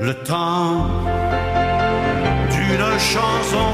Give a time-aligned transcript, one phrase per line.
[0.00, 0.86] le temps
[2.50, 3.68] d'une chanson,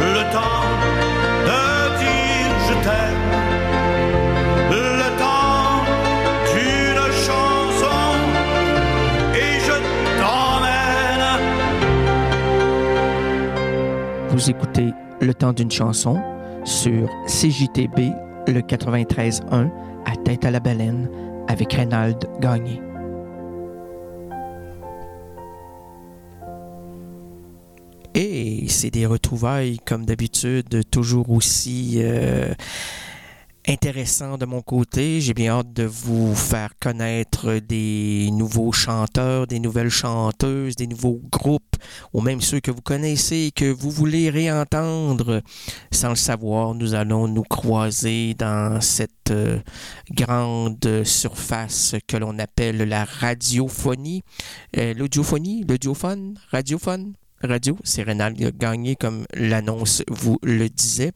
[0.00, 0.64] le temps
[1.46, 1.60] de
[2.00, 3.24] dire je t'aime,
[4.70, 5.84] le temps
[6.52, 8.00] d'une chanson,
[9.34, 9.76] et je
[10.20, 11.26] t'emmène.
[14.30, 16.20] Vous écoutez Le temps d'une chanson
[16.64, 18.12] sur CJTB
[18.48, 19.70] le 93.1
[20.06, 21.08] à Tête à la Baleine
[21.48, 22.80] avec Reynald Gagné.
[28.68, 32.54] C'est des retrouvailles, comme d'habitude, toujours aussi euh,
[33.66, 35.20] intéressant de mon côté.
[35.20, 41.20] J'ai bien hâte de vous faire connaître des nouveaux chanteurs, des nouvelles chanteuses, des nouveaux
[41.30, 41.76] groupes,
[42.12, 45.40] ou même ceux que vous connaissez et que vous voulez réentendre.
[45.90, 49.58] Sans le savoir, nous allons nous croiser dans cette euh,
[50.10, 54.22] grande surface que l'on appelle la radiophonie.
[54.76, 57.14] Euh, L'audiophone, l'audiophone, radiophone,
[57.46, 57.76] radio.
[57.84, 61.12] C'est Rénal Gagné, comme l'annonce vous le disait.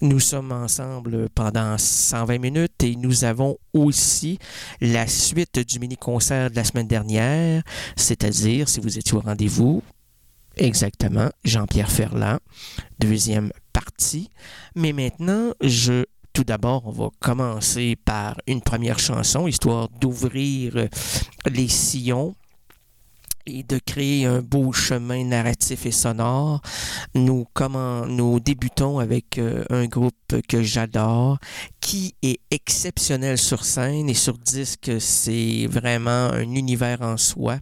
[0.00, 4.38] Nous sommes ensemble pendant 120 minutes et nous avons aussi
[4.80, 7.62] la suite du mini-concert de la semaine dernière,
[7.96, 9.82] c'est-à-dire, si vous étiez au rendez-vous,
[10.56, 12.38] exactement, Jean-Pierre Ferland,
[12.98, 14.30] deuxième partie.
[14.74, 20.86] Mais maintenant, je tout d'abord, on va commencer par une première chanson, histoire d'ouvrir
[21.50, 22.36] les sillons
[23.48, 26.60] et de créer un beau chemin narratif et sonore.
[27.14, 30.14] Nous, comment, nous débutons avec euh, un groupe
[30.48, 31.38] que j'adore,
[31.80, 37.58] qui est exceptionnel sur scène et sur disque, c'est vraiment un univers en soi.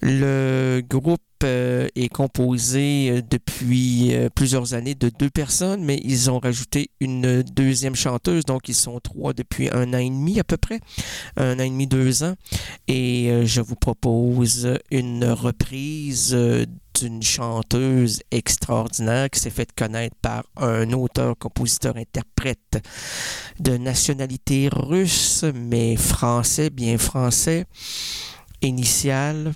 [0.00, 6.38] Le groupe est composé euh, depuis euh, plusieurs années de deux personnes, mais ils ont
[6.38, 10.56] rajouté une deuxième chanteuse, donc ils sont trois depuis un an et demi à peu
[10.56, 10.80] près,
[11.36, 12.34] un an et demi, deux ans.
[12.88, 16.36] Et je vous propose une reprise
[17.00, 22.82] d'une chanteuse extraordinaire qui s'est faite connaître par un auteur, compositeur, interprète
[23.60, 27.66] de nationalité russe, mais français, bien français,
[28.62, 29.52] initial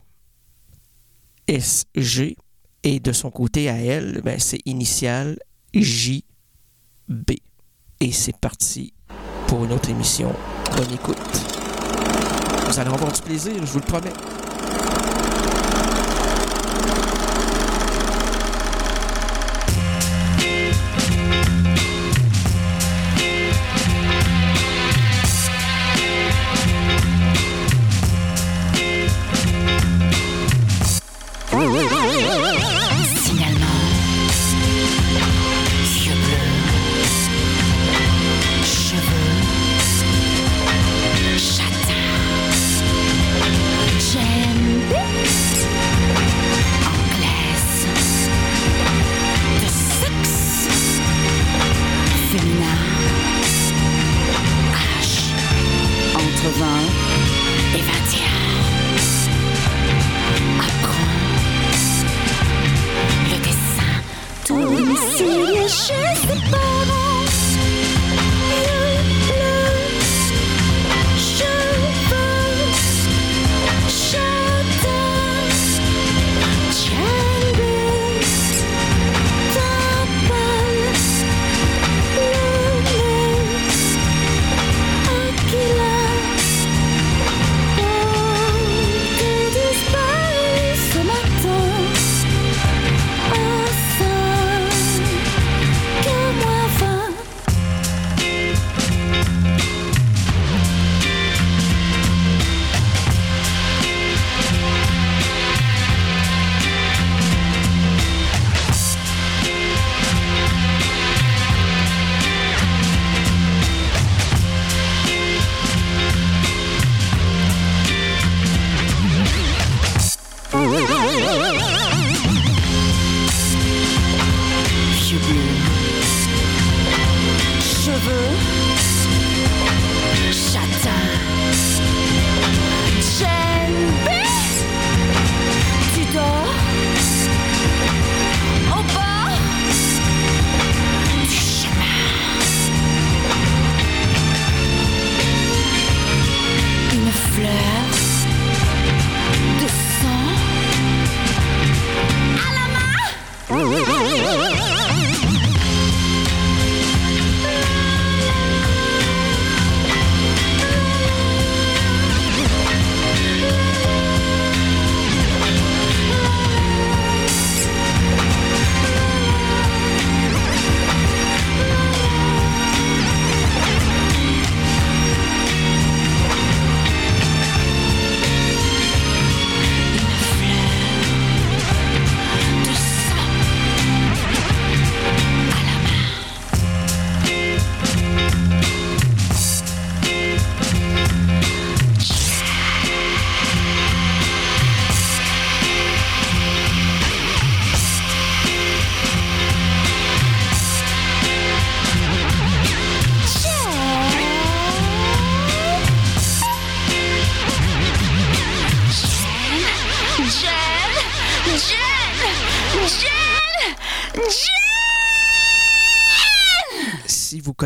[1.51, 2.37] SG
[2.83, 5.39] et de son côté à elle, ben, c'est initial
[5.75, 6.23] JB.
[8.01, 8.95] Et c'est parti
[9.47, 10.33] pour une autre émission.
[10.77, 11.17] Bonne écoute.
[12.67, 14.40] Vous allez avoir du plaisir, je vous le promets.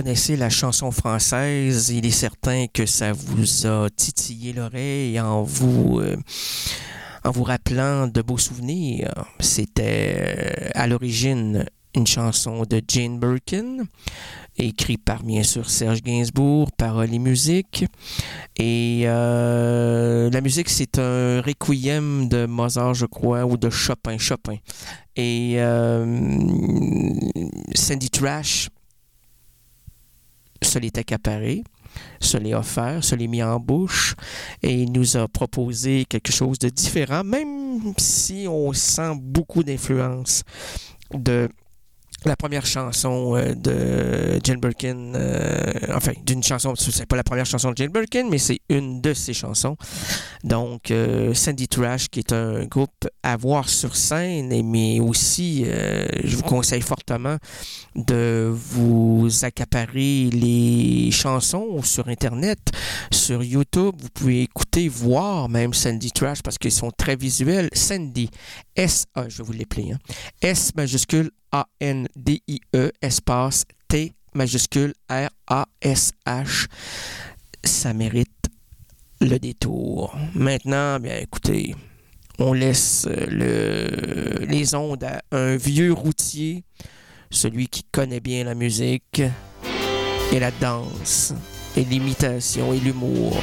[0.05, 6.17] La chanson française, il est certain que ça vous a titillé l'oreille en vous euh,
[7.25, 9.15] en vous rappelant de beaux souvenirs.
[9.41, 11.65] C'était à l'origine
[11.95, 13.85] une chanson de Jane Birkin,
[14.59, 17.87] écrite par bien sûr Serge Gainsbourg, paroles et musique.
[18.59, 24.57] Et euh, la musique, c'est un requiem de Mozart, je crois, ou de Chopin, Chopin.
[25.17, 27.15] Et euh,
[27.75, 28.69] Sandy Trash
[30.67, 31.65] se l'est accaparé
[32.21, 34.15] se l'est offert, se l'est mis en bouche
[34.63, 40.43] et il nous a proposé quelque chose de différent, même si on sent beaucoup d'influence
[41.13, 41.49] de
[42.25, 47.47] la première chanson euh, de Jane Birkin, euh, enfin d'une chanson, c'est pas la première
[47.47, 49.77] chanson de Jane Birkin, mais c'est une de ses chansons.
[50.43, 56.37] Donc euh, Sandy Trash, qui est un groupe à voir sur scène, mais aussi, je
[56.37, 57.37] vous conseille fortement
[57.95, 62.59] de vous accaparer les chansons sur Internet,
[63.11, 63.95] sur YouTube.
[63.99, 67.69] Vous pouvez écouter, voir même Sandy Trash parce qu'ils sont très visuels.
[67.73, 68.31] Sandy,
[68.77, 69.99] S-A, je vais vous l'appeler, hein.
[70.43, 76.67] S majuscule a-N-D-I-E, espace T majuscule R-A-S-H.
[77.63, 78.51] Ça mérite
[79.21, 80.17] le détour.
[80.35, 81.77] Maintenant, bien écoutez,
[82.41, 86.65] on laisse le, les ondes à un vieux routier,
[87.31, 89.23] celui qui connaît bien la musique
[90.33, 91.35] et la danse
[91.77, 93.41] et l'imitation et l'humour.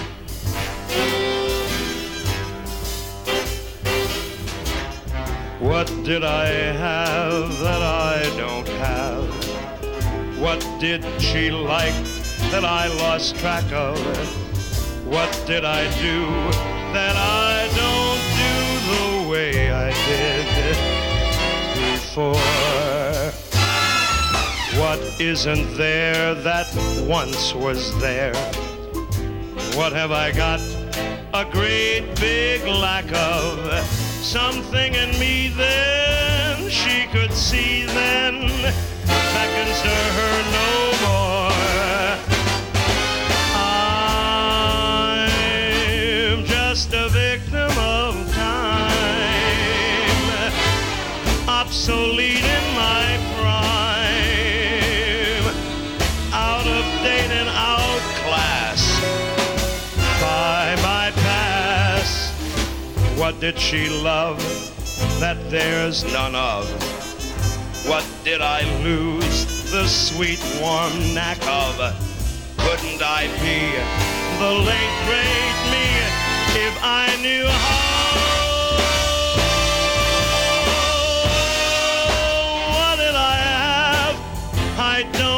[5.61, 10.39] What did I have that I don't have?
[10.39, 11.93] What did she like
[12.49, 13.95] that I lost track of?
[15.05, 16.25] What did I do
[16.93, 20.47] that I don't do the way I did
[21.93, 22.33] before?
[24.81, 26.65] What isn't there that
[27.07, 28.33] once was there?
[29.75, 30.59] What have I got
[31.35, 34.10] a great big lack of?
[34.21, 36.69] Something in me then.
[36.69, 38.47] She could see then.
[39.33, 41.51] Beckons to her no more.
[46.33, 48.93] I'm just a victim of time,
[51.47, 52.40] obsolete
[63.41, 64.37] did she love
[65.19, 66.69] that there's none of?
[67.87, 71.75] What did I lose the sweet warm knack of?
[72.59, 73.73] Couldn't I be
[74.37, 75.87] the late great me
[76.67, 78.21] if I knew how?
[82.69, 84.15] What did I have?
[84.77, 85.30] I don't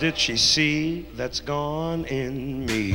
[0.00, 2.92] did she see that's gone in me?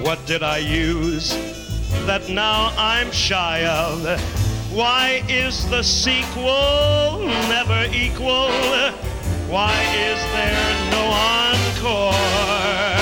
[0.00, 1.34] What did I use
[2.06, 4.20] that now I'm shy of?
[4.72, 8.52] Why is the sequel never equal?
[9.50, 9.74] Why
[10.08, 11.02] is there no
[11.34, 12.99] encore?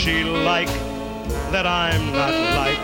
[0.00, 0.72] She like
[1.52, 2.78] that I'm not like?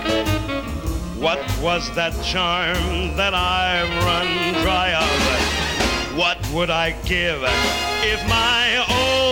[1.18, 6.18] What was that charm that I've run dry of?
[6.18, 7.40] What would I give
[8.02, 9.25] if my old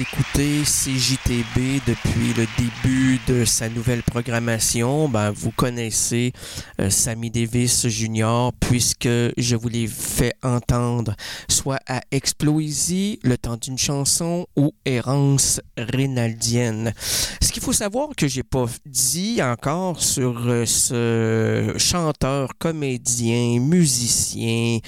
[0.00, 5.10] Écoutez CJTB depuis le début de sa nouvelle programmation.
[5.10, 6.32] Ben, vous connaissez
[6.80, 8.48] euh, Sammy Davis Jr.
[8.60, 11.14] puisque je vous l'ai fait entendre
[11.50, 16.94] soit à Explosie, le temps d'une chanson ou Errance Rénaldienne.
[17.42, 24.78] Ce qu'il faut savoir que j'ai pas dit encore sur euh, ce chanteur, comédien, musicien,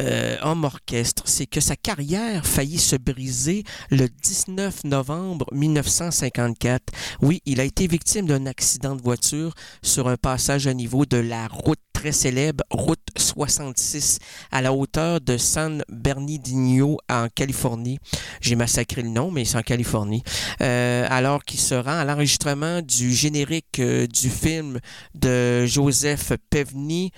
[0.00, 6.92] euh, homme orchestre, c'est que sa carrière faillit se briser le 19 novembre 1954.
[7.22, 11.16] Oui, il a été victime d'un accident de voiture sur un passage à niveau de
[11.16, 14.18] la route très célèbre route 66
[14.52, 17.98] à la hauteur de San Bernardino en Californie.
[18.42, 20.22] J'ai massacré le nom, mais c'est en Californie.
[20.60, 24.78] Euh, alors qu'il se rend à l'enregistrement du générique euh, du film
[25.14, 27.12] de Joseph Pevny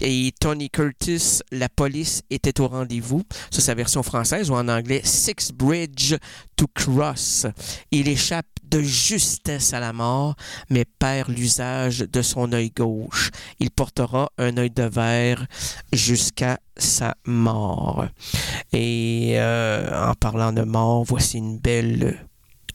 [0.00, 3.22] et Tony Curtis, la police était au rendez-vous.
[3.50, 6.14] Ça, c'est version française ou en anglais, Six Bridge
[6.56, 7.46] to Cross.
[7.90, 10.36] Il échappe de justesse à la mort,
[10.70, 13.30] mais perd l'usage de son œil gauche.
[13.58, 15.46] Il portera un œil de verre
[15.92, 18.06] jusqu'à sa mort.
[18.72, 22.26] Et euh, en parlant de mort, voici une belle,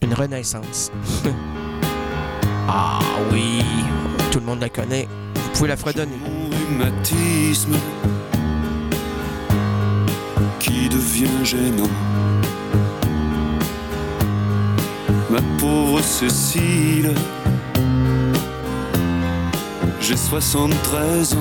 [0.02, 0.92] une renaissance.
[2.68, 3.00] ah
[3.32, 3.62] oui,
[4.32, 5.08] tout le monde la connaît.
[5.36, 6.45] Vous pouvez la fredonner.
[10.60, 11.90] Qui devient gênant.
[15.30, 17.14] Ma pauvre Cécile,
[20.02, 21.38] j'ai 73 ans.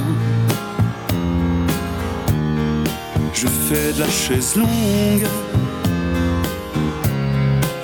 [3.32, 5.28] Je fais de la chaise longue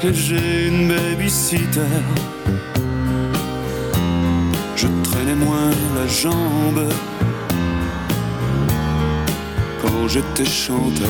[0.02, 1.80] et j'ai une babysitter.
[4.76, 6.88] Je traînais moins la jambe
[9.90, 11.08] quand j'étais chanteur.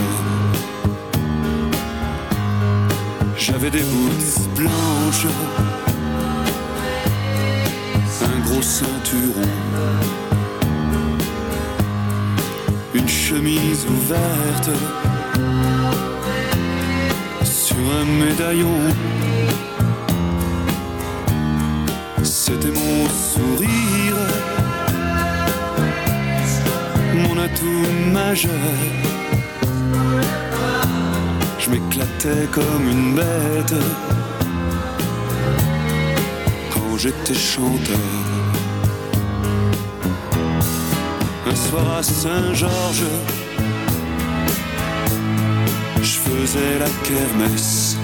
[3.37, 4.11] J'avais des boules
[4.57, 5.27] blanches,
[8.23, 9.49] un gros ceinturon,
[12.95, 14.71] une chemise ouverte
[17.45, 18.79] sur un médaillon.
[22.23, 24.17] C'était mon sourire,
[27.45, 28.51] atout majeur
[31.71, 33.75] je m'éclatais comme une bête
[36.73, 37.97] quand j'étais chanteur.
[41.47, 43.11] Un soir à Saint-Georges,
[45.97, 47.97] je faisais la kermesse.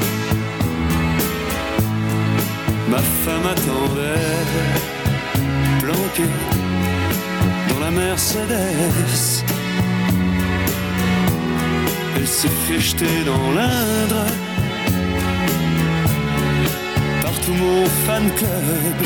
[2.91, 4.45] Ma femme attendait,
[5.81, 6.31] planquée
[7.69, 9.45] dans la Mercedes.
[12.17, 14.25] Elle s'est fait jeter dans l'Indre
[17.23, 18.99] par tout mon fan club.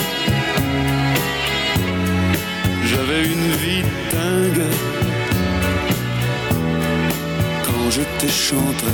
[2.90, 4.66] J'avais une vie dingue
[7.64, 8.90] quand j'étais chanteur.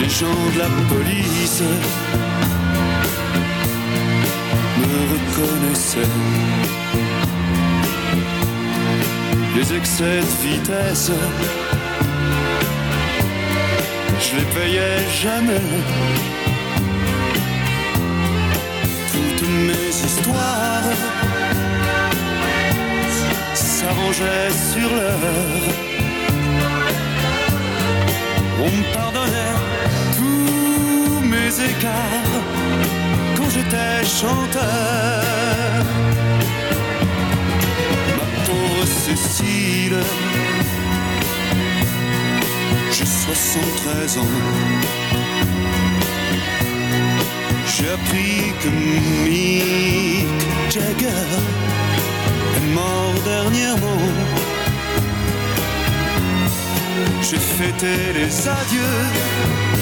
[0.00, 1.62] Les gens de la police
[9.56, 11.10] les excès de vitesse.
[14.20, 15.60] Je les payais jamais.
[19.12, 20.92] Toutes mes histoires
[23.54, 25.64] s'arrangeaient sur l'heure.
[28.58, 29.56] On me pardonnait
[30.16, 33.05] tous mes écarts
[33.56, 35.26] j'étais chanteur.
[38.86, 39.98] Cécile.
[42.90, 44.26] J'ai 73 ans.
[47.66, 48.68] J'ai appris que
[49.24, 50.26] Mick
[50.70, 51.06] Jagger
[52.56, 54.02] est mort dernièrement.
[57.22, 59.75] J'ai fêté les adieux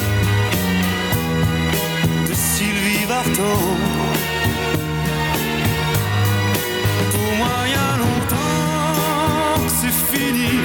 [7.12, 10.58] Pour moi, il y a longtemps que c'est fini.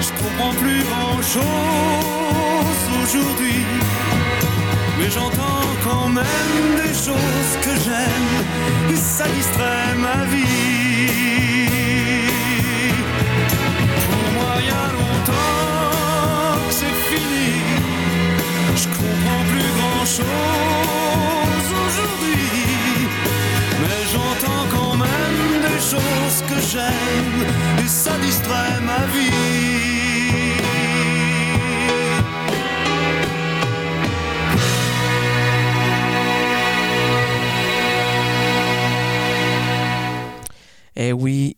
[0.00, 3.60] Je comprends plus grand chose aujourd'hui.
[4.98, 11.57] Mais j'entends quand même des choses que j'aime et ça distrait ma vie.
[18.80, 23.08] Je comprends plus grand chose aujourd'hui.
[23.80, 30.07] Mais j'entends quand même des choses que j'aime et ça distrait ma vie.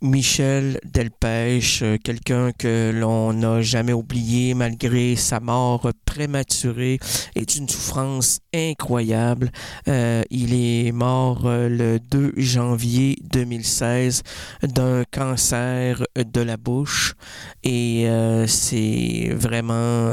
[0.03, 6.99] Michel Delpech, euh, quelqu'un que l'on n'a jamais oublié malgré sa mort prématurée
[7.35, 9.51] et d'une souffrance incroyable.
[9.89, 14.23] Euh, il est mort euh, le 2 janvier 2016
[14.63, 17.15] d'un cancer de la bouche
[17.63, 18.07] et
[18.47, 20.13] c'est vraiment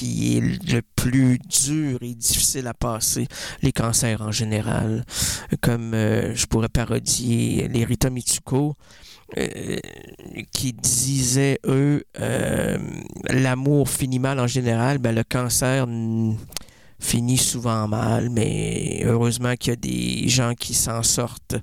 [0.00, 3.26] qui est le plus dur et difficile à passer,
[3.60, 5.04] les cancers en général.
[5.60, 8.76] Comme je pourrais parodier les Rita Mitsuko,
[9.36, 9.76] euh,
[10.52, 12.78] qui disaient, eux, euh,
[13.28, 15.86] l'amour finit mal en général, ben, le cancer
[17.00, 21.56] finit souvent mal, mais heureusement qu'il y a des gens qui s'en sortent.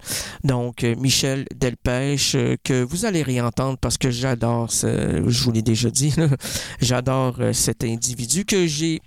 [0.44, 5.90] Donc, euh, Michel Delpech, que vous allez réentendre parce que j'adore, je vous l'ai déjà
[5.90, 6.14] dit,
[6.82, 9.02] j'adore cet individu que j'ai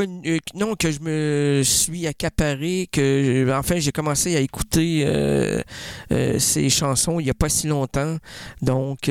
[0.00, 5.60] euh, non, que je me suis accaparé, que enfin j'ai commencé à écouter euh,
[6.12, 8.16] euh, ces chansons il n'y a pas si longtemps.
[8.62, 9.10] Donc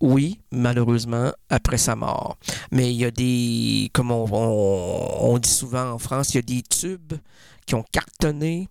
[0.00, 2.38] oui, malheureusement, après sa mort.
[2.70, 6.62] Mais il y a des, comme on, dit souvent en France, il y a des
[6.62, 7.14] tubes
[7.66, 8.68] qui ont cartonné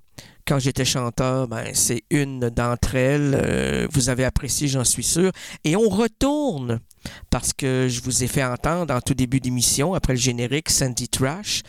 [0.50, 3.88] quand j'étais chanteur, ben, c'est une d'entre elles.
[3.94, 5.32] vous avez apprécié, j'en suis sûr.
[5.64, 6.80] Et on retourne
[7.30, 11.08] parce que je vous ai fait entendre en tout début d'émission, après le générique, Sandy
[11.08, 11.62] Trash.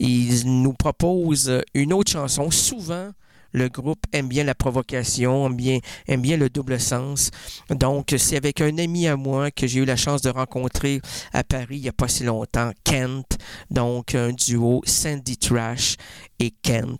[0.00, 2.50] Il nous propose une autre chanson.
[2.50, 3.12] Souvent,
[3.52, 7.30] le groupe aime bien la provocation, aime bien, aime bien le double sens.
[7.70, 11.00] Donc, c'est avec un ami à moi que j'ai eu la chance de rencontrer
[11.32, 13.38] à Paris il n'y a pas si longtemps, Kent.
[13.70, 15.94] Donc, un duo Sandy Trash
[16.40, 16.98] et Kent.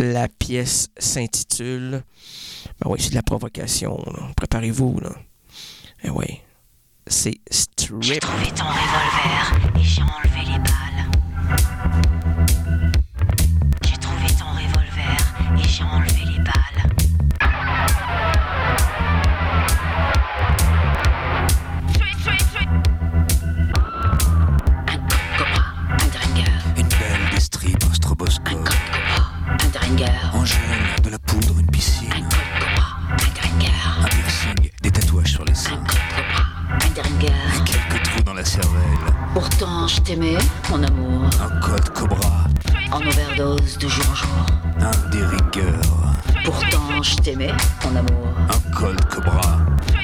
[0.00, 2.02] La pièce s'intitule.
[2.80, 4.02] Ben oui, c'est de la provocation.
[4.34, 4.98] Préparez-vous.
[5.00, 5.10] Là.
[6.02, 6.40] Eh oui
[7.10, 8.02] c'est Strip.
[8.02, 10.89] J'ai trouvé ton revolver et j'ai enlevé les balles.
[29.90, 30.12] Un dringer.
[30.34, 30.60] Angèle,
[31.02, 32.12] de la poudre, une piscine.
[32.12, 33.72] Un cobra, un dringer.
[34.00, 35.72] Un piercing, des tatouages sur les seins.
[35.72, 37.30] Un cobra,
[37.64, 38.80] Quelques trous dans la cervelle.
[39.34, 40.38] Pourtant, je t'aimais,
[40.70, 41.30] mon amour.
[41.42, 42.44] Un code cobra.
[42.92, 44.46] En overdose de jour en jour.
[44.80, 46.14] Un des rigueurs.
[46.44, 47.52] Pourtant, je t'aimais,
[47.84, 48.28] mon amour.
[48.48, 49.58] Un code cobra.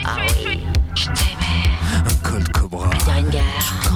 [0.05, 1.71] Ah oui, je t'aimais.
[2.05, 2.91] Un code cobra.
[2.91, 3.96] Un Deringer.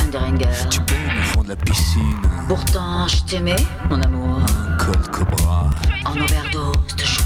[0.00, 2.22] un deringer Tu baignes au fond de la piscine.
[2.48, 3.56] Pourtant je t'aimais,
[3.90, 4.40] mon amour.
[4.40, 5.70] Un code cobra.
[6.04, 7.24] En overdose de jour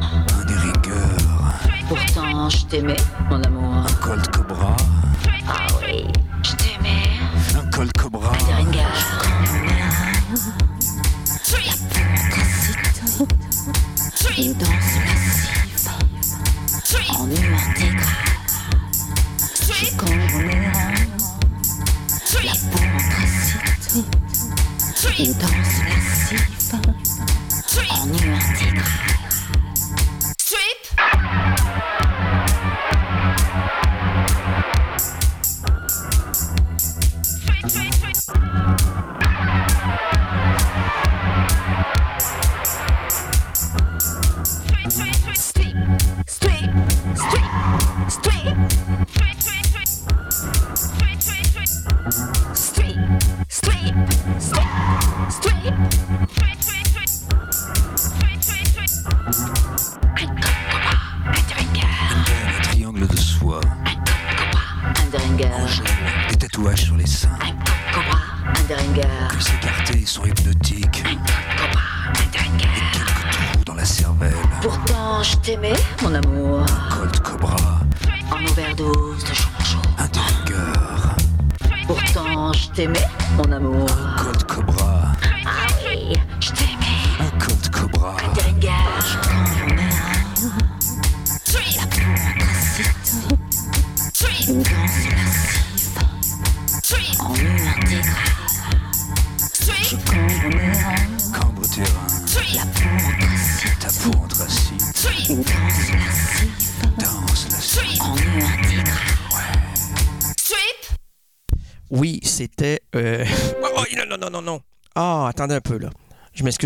[0.00, 1.38] Un des rigueurs
[1.88, 2.96] Pourtant je t'aimais,
[3.30, 3.86] mon amour.
[3.86, 4.76] Un col cobra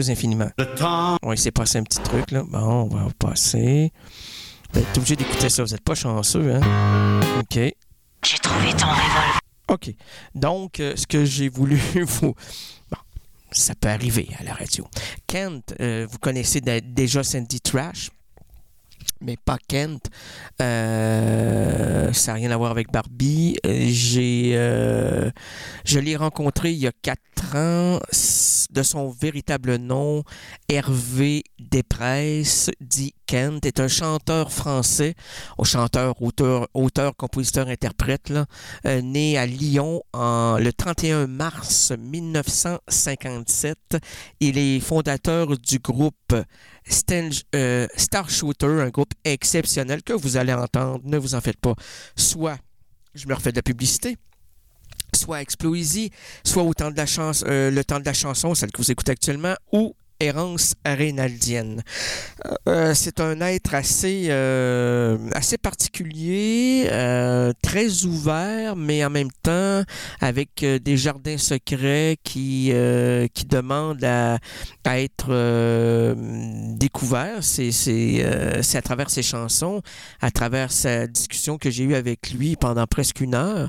[0.03, 0.51] m'excuse infiniment.
[0.59, 2.43] Le temps On va essayer de passer un petit truc, là.
[2.47, 3.93] Bon, on va passer.
[4.73, 5.63] Vous êtes obligé d'écouter ça.
[5.65, 7.21] Vous n'êtes pas chanceux, hein?
[7.41, 7.55] OK.
[7.55, 9.39] J'ai trouvé ton revolver.
[9.69, 9.91] OK.
[10.35, 12.35] Donc, euh, ce que j'ai voulu vous.
[12.91, 12.99] Bon,
[13.51, 14.87] ça peut arriver à la radio.
[15.27, 18.11] Kent, euh, vous connaissez dé- déjà Sandy Trash,
[19.23, 20.11] mais pas Kent.
[20.61, 23.57] Euh, ça n'a rien à voir avec Barbie.
[23.65, 25.31] J'ai, euh,
[25.85, 28.01] je l'ai rencontré il y a quatre ans
[28.71, 30.23] de son véritable nom,
[30.69, 32.43] Hervé Després,
[32.81, 35.15] dit Kent, est un chanteur français,
[35.65, 38.31] chanteur, auteur, auteur, compositeur, interprète,
[38.85, 43.97] euh, né à Lyon le 31 mars 1957.
[44.41, 46.35] Il est fondateur du groupe
[46.87, 47.87] Stan- euh,
[48.29, 51.73] Shooter, un groupe exceptionnel que vous allez entendre, ne vous en faites pas.
[52.15, 52.59] Soit,
[53.15, 54.19] je me refais de la publicité,
[55.15, 56.11] soit Explosie,
[56.45, 56.65] soit
[57.47, 61.83] euh, le temps de la chanson, celle que vous écoutez actuellement, ou Errance Reynaldienne.
[62.69, 69.83] Euh, c'est un être assez, euh, assez particulier, euh, très ouvert, mais en même temps
[70.21, 74.39] avec euh, des jardins secrets qui, euh, qui demandent à,
[74.85, 76.15] à être euh,
[76.77, 77.43] découverts.
[77.43, 79.83] C'est c'est, euh, c'est à travers ses chansons,
[80.21, 83.69] à travers sa discussion que j'ai eue avec lui pendant presque une heure.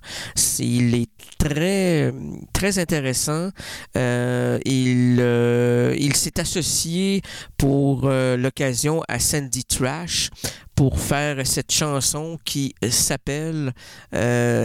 [0.59, 2.11] Il est très,
[2.53, 3.49] très intéressant.
[3.97, 7.21] Euh, il euh, il s'est associé
[7.57, 10.29] pour euh, l'occasion à Sandy Trash
[10.75, 13.73] pour faire cette chanson qui s'appelle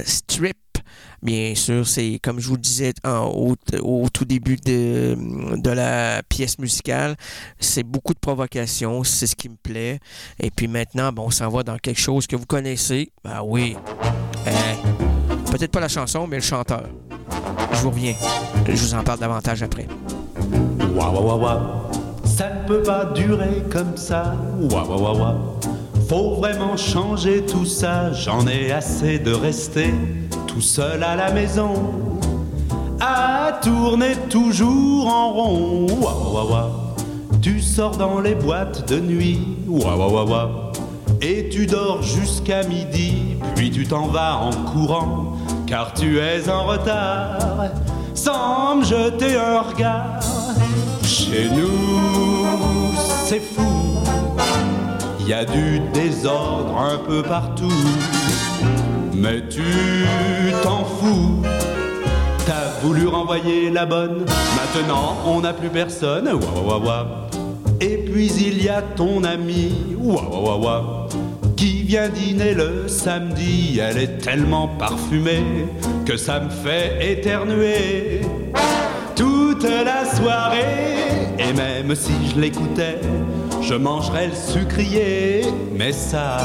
[0.04, 0.56] Strip.
[1.20, 5.16] Bien sûr, c'est comme je vous le disais en- au, au tout début de,
[5.56, 7.16] de la pièce musicale,
[7.58, 9.98] c'est beaucoup de provocation, c'est ce qui me plaît.
[10.40, 13.10] Et puis maintenant, bon, on s'en va dans quelque chose que vous connaissez.
[13.24, 13.76] Ah oui.
[15.58, 16.84] Peut-être pas la chanson, mais le chanteur.
[17.72, 18.14] Je vous reviens.
[18.64, 19.88] Je vous en parle davantage après.
[20.94, 21.60] Ouah, ouah, ouah.
[22.24, 24.36] Ça ne peut pas durer comme ça.
[24.60, 25.34] Ouah, ouah, ouah.
[26.08, 28.12] Faut vraiment changer tout ça.
[28.12, 29.92] J'en ai assez de rester
[30.46, 31.72] tout seul à la maison.
[33.00, 35.86] À tourner toujours en rond.
[35.90, 36.70] Ouah, ouah, ouah.
[37.42, 39.40] Tu sors dans les boîtes de nuit.
[39.66, 40.72] Ouah, ouah, ouah.
[41.20, 43.36] Et tu dors jusqu'à midi.
[43.56, 45.37] Puis tu t'en vas en courant.
[45.68, 47.36] Car tu es en retard.
[48.14, 50.18] Sans me jeter un regard.
[51.02, 52.94] Chez nous,
[53.26, 54.00] c'est fou.
[55.20, 57.84] Il y a du désordre un peu partout.
[59.12, 59.62] Mais tu
[60.62, 61.42] t'en fous.
[62.46, 64.24] T'as voulu renvoyer la bonne.
[64.56, 66.28] Maintenant, on n'a plus personne.
[66.28, 67.06] Ouah, ouah, ouah.
[67.82, 69.74] Et puis il y a ton ami.
[69.98, 70.97] Ouah, ouah, ouah.
[71.58, 73.80] Qui vient dîner le samedi.
[73.82, 75.66] Elle est tellement parfumée
[76.06, 78.20] que ça me fait éternuer
[79.16, 81.26] toute la soirée.
[81.36, 83.00] Et même si je l'écoutais,
[83.60, 85.46] je mangerais le sucrier.
[85.76, 86.38] Mais ça,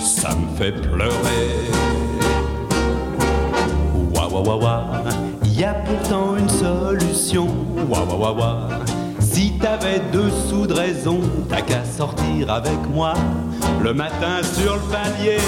[0.00, 1.12] ça me fait pleurer.
[4.12, 4.84] Ouah, ouah, ouah, ouah.
[5.44, 7.46] Y a pourtant une solution.
[7.88, 8.68] Ouah, ouah, ouah, ouah.
[9.38, 13.14] Si t'avais deux sous de raison, t'as qu'à sortir avec moi
[13.80, 15.38] le matin sur le palier.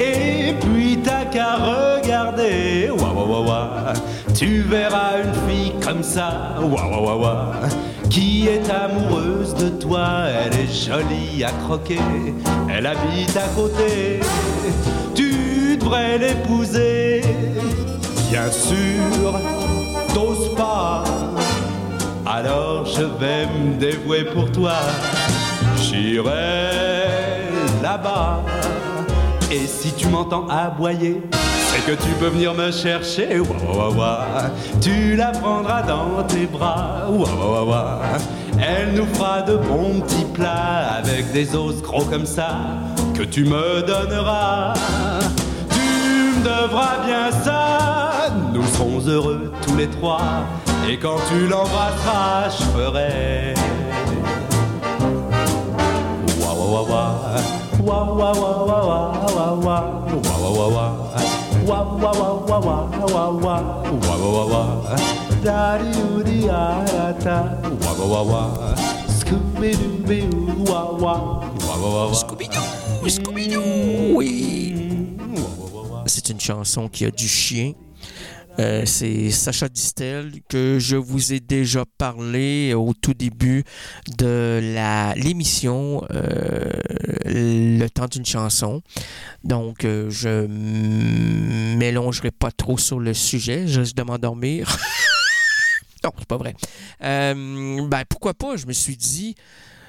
[0.00, 2.88] Et puis t'as qu'à regarder.
[2.88, 3.92] Ouah, ouah, ouah, ouah.
[4.34, 6.54] Tu verras une fille comme ça.
[6.62, 7.52] Ouah, ouah, ouah.
[8.08, 12.00] Qui est amoureuse de toi, elle est jolie à croquer,
[12.70, 14.20] elle habite à côté,
[15.14, 17.22] tu devrais l'épouser,
[18.30, 19.40] bien sûr,
[20.14, 21.02] t'oses pas,
[22.34, 24.72] alors je vais me dévouer pour toi,
[25.80, 26.72] j'irai
[27.80, 28.42] là-bas,
[29.52, 31.22] et si tu m'entends aboyer,
[31.68, 34.26] c'est que tu peux venir me chercher, ouah, ouah,
[34.80, 37.06] tu la prendras dans tes bras,
[38.58, 42.50] elle nous fera de bons petits plats avec des os gros comme ça
[43.14, 44.74] que tu me donneras.
[45.70, 47.78] Tu me devras bien ça,
[48.52, 50.20] nous serons heureux tous les trois,
[50.88, 53.54] et quand tu l'embrasseras, je ferai.
[76.06, 77.72] C'est une chanson qui a du chien.
[78.60, 83.64] Euh, c'est Sacha Distel que je vous ai déjà parlé au tout début
[84.16, 86.70] de la l'émission euh,
[87.24, 88.80] Le temps d'une chanson.
[89.42, 94.68] Donc, euh, je m- m'élongerai pas trop sur le sujet, je risque de m'endormir.
[96.04, 96.54] non, c'est pas vrai.
[97.02, 98.56] Euh, ben, pourquoi pas?
[98.56, 99.34] Je me suis dit,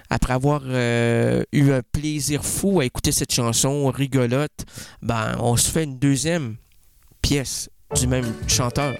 [0.10, 4.66] après avoir eu un plaisir fou à écouter cette chanson rigolote,
[5.04, 6.56] ben, on se fait une deuxième
[7.22, 8.94] pièce du même chanteur.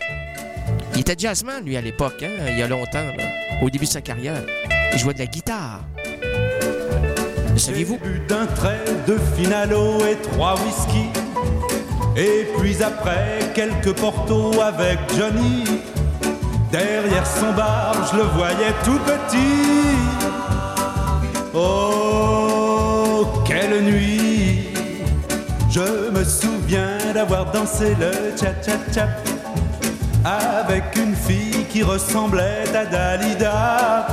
[0.94, 3.06] Il était jazzman, lui, à l'époque, hein, il y a longtemps,
[3.62, 4.42] au début de sa carrière.
[4.94, 5.82] Il jouait de la guitare.
[7.54, 8.00] Le saviez-vous?
[8.28, 11.10] D'un trait de finalo et trois whisky.
[12.18, 15.66] Et puis après, quelques portos avec Johnny.
[16.72, 19.96] Derrière son bar, je le voyais tout petit.
[21.54, 24.70] Oh, quelle nuit!
[25.70, 26.55] Je me souviens
[27.14, 29.08] d'avoir dansé le cha-cha-cha
[30.26, 34.08] avec une fille qui ressemblait à Dalida.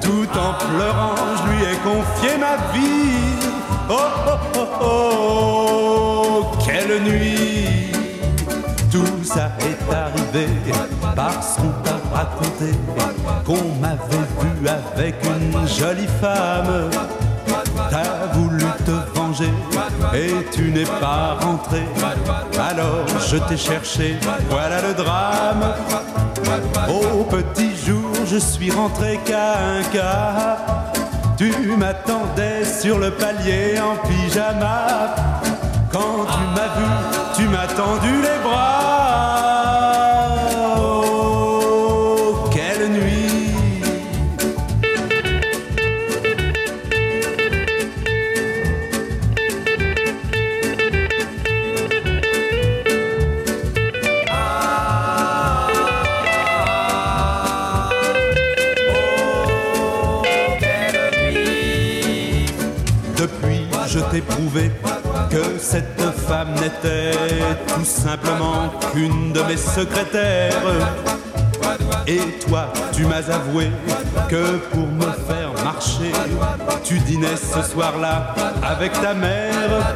[0.00, 3.48] Tout en pleurant, je lui ai confié ma vie.
[3.88, 3.94] Oh
[4.26, 7.92] oh oh oh, quelle nuit!
[8.90, 10.48] Tout ça est arrivé
[11.14, 12.72] parce qu'on t'a raconté
[13.44, 16.90] qu'on m'avait vu avec une jolie femme.
[17.90, 19.17] T'as voulu te
[20.14, 21.82] et tu n'es pas rentré.
[22.58, 24.16] Alors je t'ai cherché,
[24.50, 25.74] voilà le drame.
[26.88, 30.58] Au petit jour, je suis rentré qu'à un cas.
[31.36, 35.14] Tu m'attendais sur le palier en pyjama.
[35.92, 36.90] Quand tu m'as vu,
[37.36, 38.97] tu m'as tendu les bras.
[65.30, 67.16] Que cette femme n'était
[67.66, 70.52] tout simplement qu'une de mes secrétaires.
[72.06, 73.70] Et toi, tu m'as avoué
[74.28, 76.12] que pour me faire marcher,
[76.84, 79.94] tu dînais ce soir-là avec ta mère.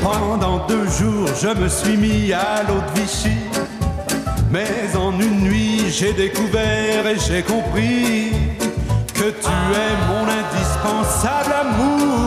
[0.00, 3.38] Pendant deux jours, je me suis mis à l'eau de Vichy.
[4.50, 8.32] Mais en une nuit, j'ai découvert et j'ai compris
[9.14, 12.19] que tu es mon indispensable amour.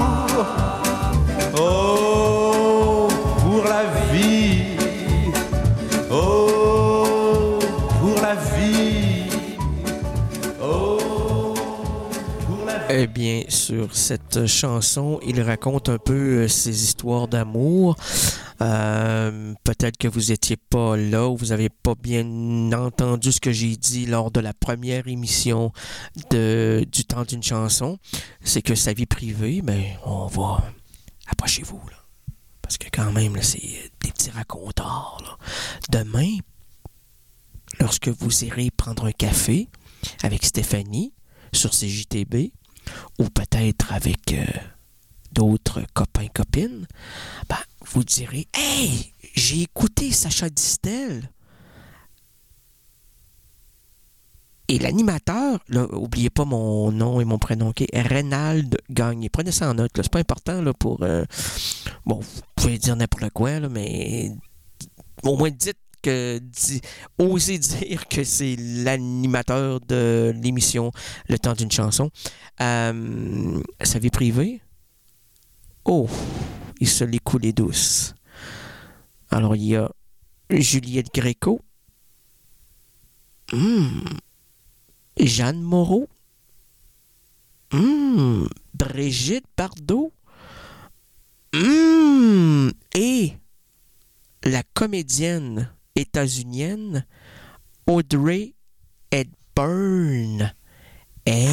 [13.08, 17.98] Bien, sur cette chanson, il raconte un peu euh, ses histoires d'amour.
[18.62, 22.24] Euh, Peut-être que vous étiez pas là ou vous avez pas bien
[22.72, 25.74] entendu ce que j'ai dit lors de la première émission
[26.30, 27.98] de, du temps d'une chanson.
[28.42, 30.64] C'est que sa vie privée, ben, on va
[31.28, 31.82] approchez-vous
[32.62, 35.38] parce que quand même c'est des petits racontars.
[35.90, 36.38] Demain,
[37.80, 39.68] lorsque vous irez prendre un café
[40.22, 41.14] avec Stéphanie
[41.52, 42.54] sur CJTB,
[43.20, 44.46] ou peut-être avec euh,
[45.32, 46.88] d'autres copains copines,
[47.50, 47.58] ben,
[47.92, 51.30] vous direz Hey, j'ai écouté Sacha Distel.
[54.70, 55.88] Et l'animateur, là,
[56.34, 57.84] pas mon nom et mon prénom, ok?
[57.94, 59.30] Reynald Gagné.
[59.30, 61.04] Prenez ça en note, c'est pas important là, pour.
[61.04, 61.26] euh,
[62.06, 64.32] bon, vous pouvez dire n'importe quoi, là, mais
[65.24, 65.78] au moins dites
[67.18, 70.92] osez dire que c'est l'animateur de l'émission
[71.30, 72.10] Le temps d'une chanson.
[72.62, 74.62] Euh, sa vie privée?
[75.86, 76.08] Oh,
[76.80, 78.14] il se l'est coulé douce.
[79.30, 79.92] Alors, il y a
[80.50, 81.60] Juliette Gréco.
[83.52, 84.00] Hmm.
[85.20, 86.08] Jeanne Moreau.
[87.72, 88.46] Hmm.
[88.74, 90.14] Brigitte Bardot.
[91.54, 92.70] Hmm.
[92.96, 93.34] Et
[94.44, 97.06] la comédienne états-unienne
[97.88, 98.54] Audrey
[99.12, 100.54] Hepburn.
[101.26, 101.48] Hey.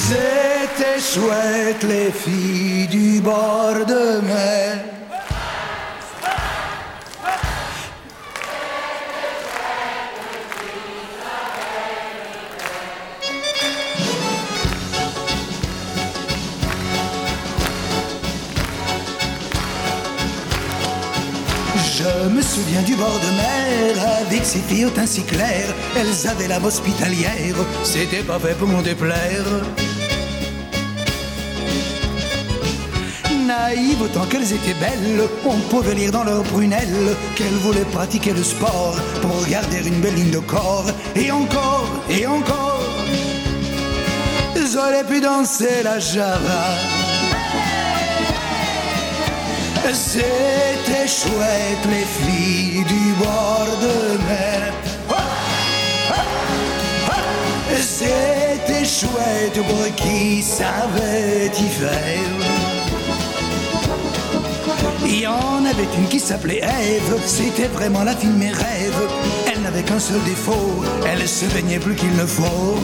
[0.00, 4.84] C'était chouette les filles du bord de mer.
[22.30, 25.64] Me souviens du bord de mer avec ces filles au teint si clair.
[25.96, 29.44] Elles avaient l'âme hospitalière, c'était pas fait pour m'en déplaire.
[33.46, 38.42] Naïves autant qu'elles étaient belles, on pouvait lire dans leurs prunelles qu'elles voulaient pratiquer le
[38.42, 40.90] sport pour garder une belle ligne de corps.
[41.14, 42.82] Et encore, et encore,
[44.72, 47.05] j'aurais pu danser la java.
[49.92, 54.72] C'était chouette les filles du bord de mer.
[57.80, 62.66] C'était chouette pour qui savait y faire.
[65.04, 69.08] Il y en avait une qui s'appelait Ève, c'était vraiment la fille de mes rêves.
[69.46, 72.76] Elle n'avait qu'un seul défaut, elle se baignait plus qu'il ne faut.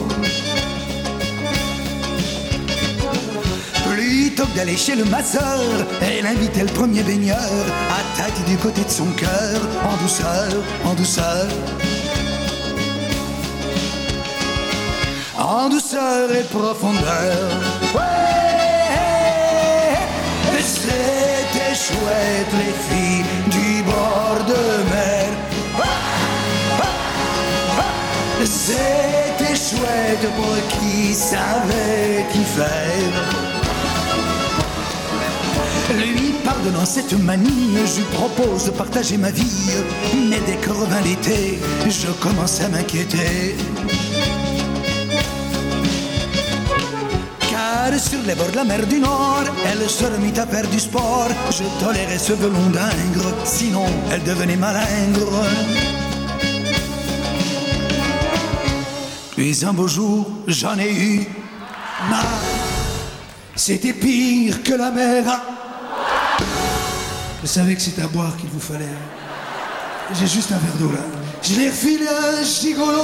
[4.55, 5.61] D'aller chez le masseur,
[6.01, 10.49] elle invitait le premier baigneur à tâter du côté de son cœur, en douceur,
[10.85, 11.47] en douceur.
[15.39, 17.51] En douceur et profondeur.
[17.95, 18.01] Ouais,
[20.61, 24.63] c'était chouette les filles du bord de
[24.93, 25.29] mer.
[28.45, 33.52] C'était chouette pour qui savait qui faire.
[35.99, 39.71] Lui pardonnant cette manie, je lui propose de partager ma vie.
[40.31, 43.57] Mais dès que revint l'été, je commence à m'inquiéter.
[47.51, 50.81] Car sur les bords de la mer du Nord, elle se remit à faire du
[50.81, 51.29] sport.
[51.51, 55.45] Je tolérais ce velon d'ingre, sinon elle devenait malingre.
[59.37, 61.27] Puis un beau jour, j'en ai eu
[62.09, 62.41] marre.
[63.55, 65.52] C'était pire que la mer.
[67.43, 68.85] Je savais que c'était à boire qu'il vous fallait.
[70.15, 71.03] J'ai juste un verre d'eau là.
[71.43, 73.03] Je l'ai refilé un gigolo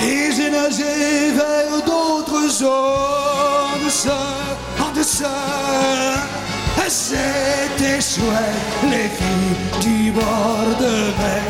[0.00, 4.36] et j'ai nagé vers d'autres en douceur,
[4.80, 5.28] en douceur.
[6.88, 11.42] C'était chouette, les filles du bord de mer.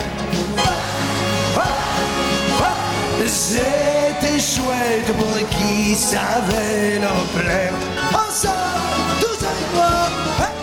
[3.27, 7.72] C'était chouette pour qui savait leur plaire.
[8.12, 10.62] Ensemble, tous avec moi.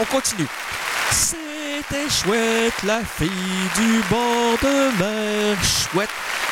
[0.00, 0.46] On continue.
[1.10, 3.30] C'était chouette, la fille
[3.76, 5.56] du bord de mer.
[5.64, 6.10] Chouette,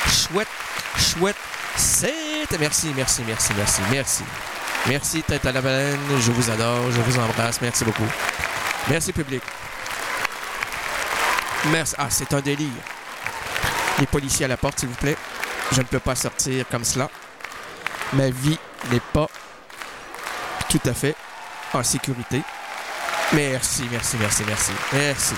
[0.08, 0.48] chouette,
[0.96, 1.36] chouette.
[1.76, 2.58] C'était.
[2.58, 4.24] Merci, merci, merci, merci, merci.
[4.86, 5.98] Merci, tête à la baleine.
[6.20, 7.60] Je vous adore, je vous embrasse.
[7.60, 8.08] Merci beaucoup.
[8.88, 9.42] Merci, public.
[11.70, 11.94] Merci.
[11.98, 12.68] Ah, c'est un délire.
[13.98, 15.16] Les policiers à la porte, s'il vous plaît.
[15.72, 17.08] Je ne peux pas sortir comme cela.
[18.12, 18.58] Ma vie
[18.90, 19.28] n'est pas
[20.68, 21.14] tout à fait
[21.72, 22.42] en sécurité.
[23.32, 25.34] Merci, merci, merci, merci, merci.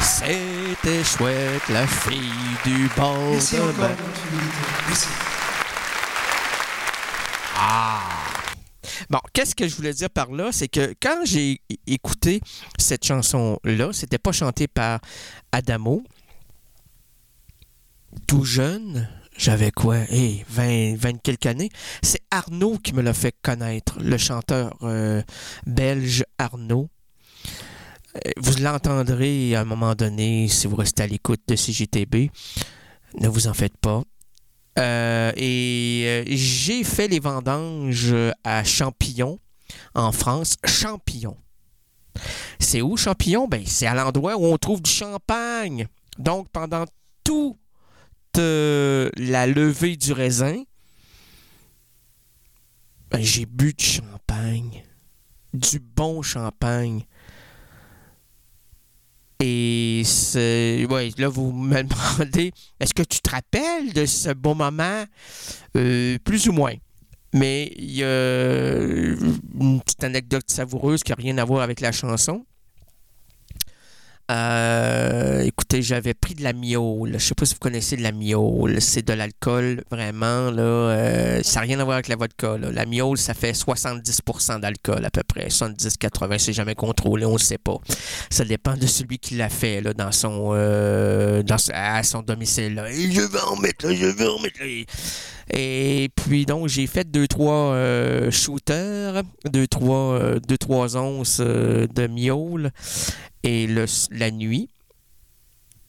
[0.00, 2.32] C'était chouette, la fille
[2.64, 3.72] du bord Merci de mer.
[3.72, 4.58] de votre humilité.
[4.88, 5.08] Merci.
[9.08, 10.50] Bon, qu'est-ce que je voulais dire par là?
[10.52, 12.40] C'est que quand j'ai écouté
[12.78, 15.00] cette chanson-là, c'était pas chanté par
[15.52, 16.02] Adamo.
[18.26, 19.98] Tout jeune, j'avais quoi?
[20.10, 21.70] Hey, 20, 20 quelques années.
[22.02, 25.22] C'est Arnaud qui me l'a fait connaître, le chanteur euh,
[25.66, 26.88] belge Arnaud.
[28.16, 32.30] Euh, Vous l'entendrez à un moment donné si vous restez à l'écoute de CJTB.
[33.20, 34.02] Ne vous en faites pas.
[34.78, 38.14] Euh, et euh, j'ai fait les vendanges
[38.44, 39.38] à Champillon,
[39.94, 40.56] en France.
[40.64, 41.36] Champillon.
[42.58, 43.48] C'est où Champillon?
[43.48, 45.86] Ben, c'est à l'endroit où on trouve du champagne.
[46.18, 46.84] Donc, pendant
[47.24, 47.56] toute
[48.38, 50.62] euh, la levée du raisin,
[53.10, 54.84] ben, j'ai bu du champagne.
[55.52, 57.04] Du bon champagne.
[59.40, 60.02] Et.
[60.90, 65.04] Ouais, là, vous me demandez, est-ce que tu te rappelles de ce bon moment?
[65.76, 66.74] Euh, plus ou moins.
[67.32, 68.76] Mais il y a
[69.60, 72.44] une petite anecdote savoureuse qui n'a rien à voir avec la chanson.
[74.30, 77.14] Euh, écoutez, j'avais pris de la miaule.
[77.14, 78.80] Je sais pas si vous connaissez de la miaule.
[78.80, 80.50] C'est de l'alcool, vraiment.
[80.52, 82.56] Là, euh, ça n'a rien à voir avec la vodka.
[82.58, 85.48] La miaule, ça fait 70% d'alcool à peu près.
[85.48, 87.78] 70-80, c'est jamais contrôlé, on ne sait pas.
[88.30, 92.76] Ça dépend de celui qui l'a fait là, dans son, euh, dans, à son domicile.
[92.76, 92.84] là.
[92.90, 94.66] Je vais en mettre là, je vais en mettre là.
[95.52, 97.76] Et puis donc j'ai fait deux trois
[98.30, 102.70] shooters, deux trois deux trois onces de miaule
[103.42, 103.66] et
[104.10, 104.68] la nuit.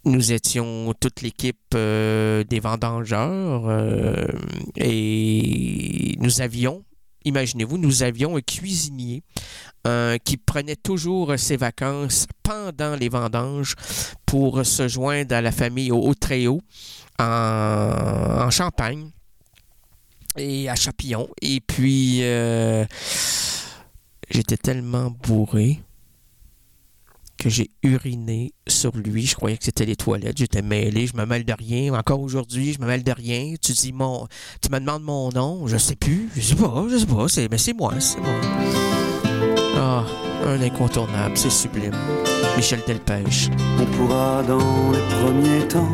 [0.03, 4.27] Nous étions toute l'équipe euh, des vendangeurs euh,
[4.75, 6.83] et nous avions,
[7.23, 9.21] imaginez-vous, nous avions un cuisinier
[9.85, 13.75] euh, qui prenait toujours ses vacances pendant les vendanges
[14.25, 16.61] pour se joindre à la famille au Haut-Tréau
[17.19, 17.25] en,
[18.39, 19.11] en Champagne
[20.35, 21.29] et à Chapillon.
[21.43, 22.23] Et puis,
[24.31, 25.79] j'étais tellement bourré
[27.41, 29.25] que j'ai uriné sur lui.
[29.25, 30.37] Je croyais que c'était les toilettes.
[30.37, 31.07] J'étais mêlé.
[31.07, 31.91] Je me mêle de rien.
[31.95, 33.55] Encore aujourd'hui, je me mêle de rien.
[33.59, 34.27] Tu dis mon,
[34.61, 35.65] tu me demandes mon nom.
[35.65, 36.29] Je sais plus.
[36.35, 36.85] Je sais pas.
[36.87, 37.27] Je sais pas.
[37.27, 37.93] C'est, mais c'est moi.
[37.99, 38.29] C'est moi.
[39.75, 40.05] Ah,
[40.45, 41.35] un incontournable.
[41.35, 41.95] C'est sublime.
[42.55, 43.49] Michel Delpech.
[43.79, 45.91] On pourra dans les premiers temps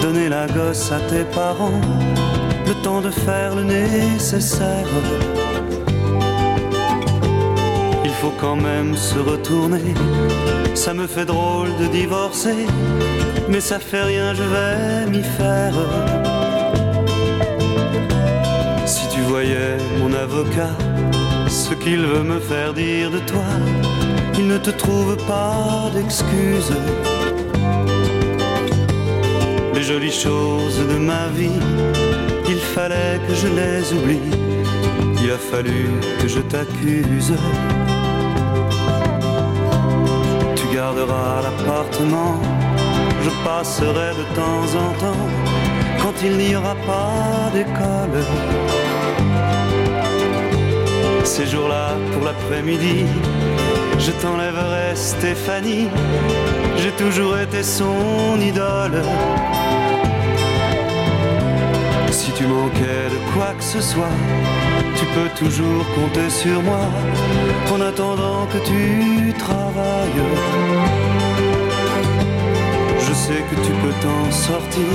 [0.00, 1.80] donner la gosse à tes parents,
[2.66, 4.86] le temps de faire le nécessaire.
[8.22, 9.94] Faut quand même se retourner,
[10.74, 12.66] ça me fait drôle de divorcer,
[13.48, 15.74] mais ça fait rien, je vais m'y faire.
[18.86, 20.70] Si tu voyais mon avocat,
[21.48, 23.50] ce qu'il veut me faire dire de toi,
[24.38, 26.76] il ne te trouve pas d'excuses.
[29.74, 31.60] Les jolies choses de ma vie,
[32.48, 34.30] il fallait que je les oublie.
[35.24, 35.88] Il a fallu
[36.20, 37.34] que je t'accuse.
[41.08, 42.40] L'appartement,
[43.24, 45.26] je passerai de temps en temps
[46.00, 48.22] quand il n'y aura pas d'école.
[51.24, 53.06] Ces jours-là, pour l'après-midi,
[53.98, 55.88] je t'enlèverai Stéphanie.
[56.76, 59.02] J'ai toujours été son idole.
[62.12, 64.16] Si tu manquais de quoi que ce soit,
[64.96, 66.84] tu peux toujours compter sur moi
[67.74, 70.22] en attendant que tu travailles.
[73.06, 74.92] Je sais que tu peux t'en sortir,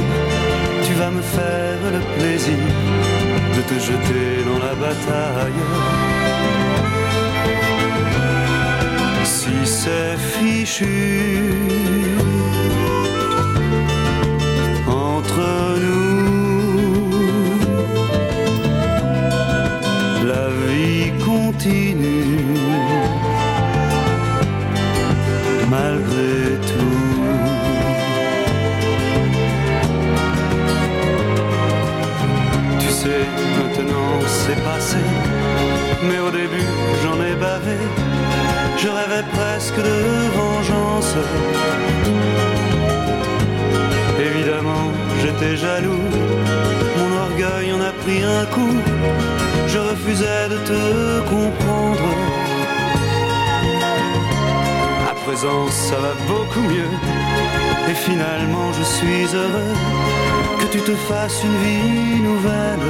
[0.85, 2.63] tu vas me faire le plaisir
[3.55, 5.63] de te jeter dans la bataille.
[9.23, 10.95] Si c'est fichu
[14.87, 15.41] entre
[15.83, 16.06] nous,
[25.69, 26.97] malgré tout.
[32.79, 33.25] Tu sais,
[33.57, 34.97] maintenant c'est passé,
[36.03, 36.69] mais au début
[37.03, 37.77] j'en ai bavé.
[38.77, 39.97] Je rêvais presque de
[40.37, 41.15] vengeance.
[44.19, 44.91] Évidemment,
[45.21, 46.05] j'étais jaloux.
[46.97, 49.36] Mon orgueil en a pris un coup.
[49.67, 52.07] Je refusais de te comprendre.
[55.11, 56.91] À présent, ça va beaucoup mieux.
[57.89, 59.73] Et finalement, je suis heureux
[60.59, 62.87] que tu te fasses une vie nouvelle.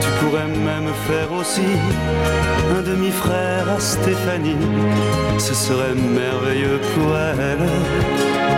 [0.00, 1.70] Tu pourrais même faire aussi
[2.76, 4.56] un demi-frère à Stéphanie.
[5.38, 8.49] Ce serait merveilleux pour elle.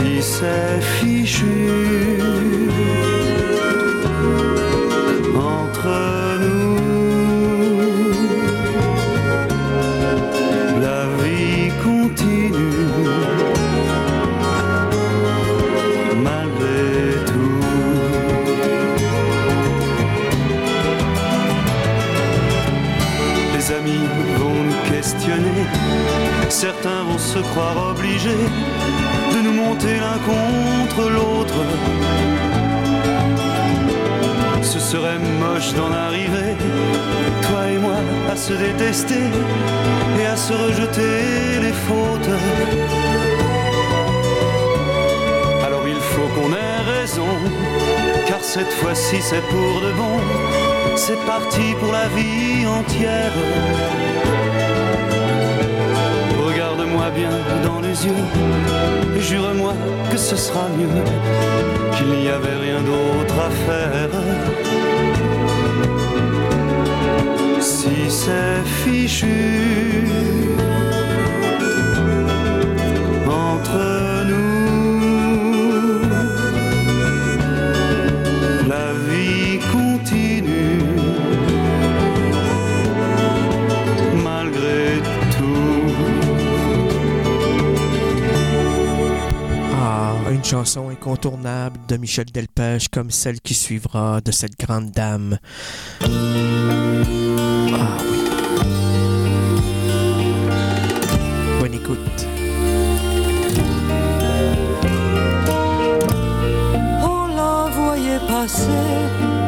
[0.00, 2.18] Si c'est fichu
[5.36, 6.78] entre nous,
[10.80, 12.88] la vie continue
[16.22, 17.60] malgré tout.
[23.54, 24.06] Les amis
[24.38, 25.66] vont nous questionner,
[26.48, 28.46] certains vont se croire obligés
[29.78, 31.54] l'un contre l'autre.
[34.62, 36.56] Ce serait moche d'en arriver,
[37.42, 38.00] toi et moi,
[38.30, 39.24] à se détester
[40.20, 42.34] et à se rejeter les fautes.
[45.66, 47.28] Alors il faut qu'on ait raison,
[48.26, 50.16] car cette fois-ci c'est pour de bon.
[50.96, 53.32] C'est parti pour la vie entière.
[57.14, 57.30] Bien
[57.64, 58.12] dans les yeux
[59.16, 59.74] et jure-moi
[60.10, 60.88] que ce sera mieux,
[61.96, 64.10] qu'il n'y avait rien d'autre à faire.
[67.60, 69.26] Si c'est fichu
[90.52, 95.38] une incontournable de Michel Delpech comme celle qui suivra de cette grande dame.
[96.00, 96.06] Ah
[98.10, 98.18] oui.
[101.60, 102.26] Bonne écoute.
[107.02, 108.66] On la voyait passer,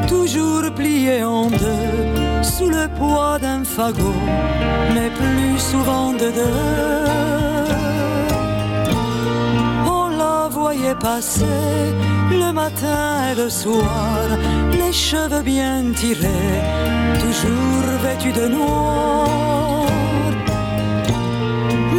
[0.06, 4.14] toujours pliée en deux, sous le poids d'un fagot,
[4.94, 7.61] mais plus souvent de deux.
[12.30, 14.26] Le matin et le soir,
[14.72, 16.60] les cheveux bien tirés,
[17.20, 19.86] toujours vêtus de noir.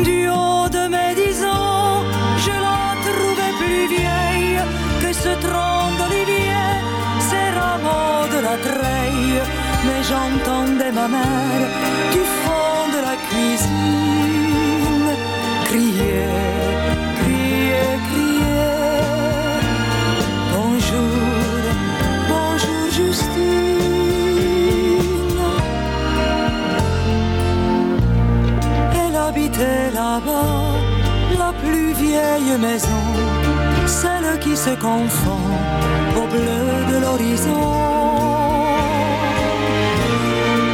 [0.04, 2.02] Du haut de mes dix ans,
[2.46, 4.60] je la trouvais plus vieille
[5.02, 6.72] que ce tronc d'olivier,
[7.30, 9.42] ces rameaux de la treille.
[9.86, 11.68] Mais j'entendais ma mère
[12.12, 14.23] du fond de la cuisine
[32.14, 33.04] vieille maison,
[34.02, 35.46] celle qui se confond
[36.22, 37.64] au bleu de l'horizon.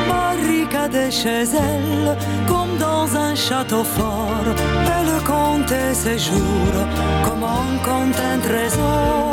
[0.09, 2.09] Barricadée chez elle,
[2.51, 4.47] comme dans un château fort,
[4.97, 6.79] elle comptait ses jours
[7.25, 9.29] comme on compte un trésor.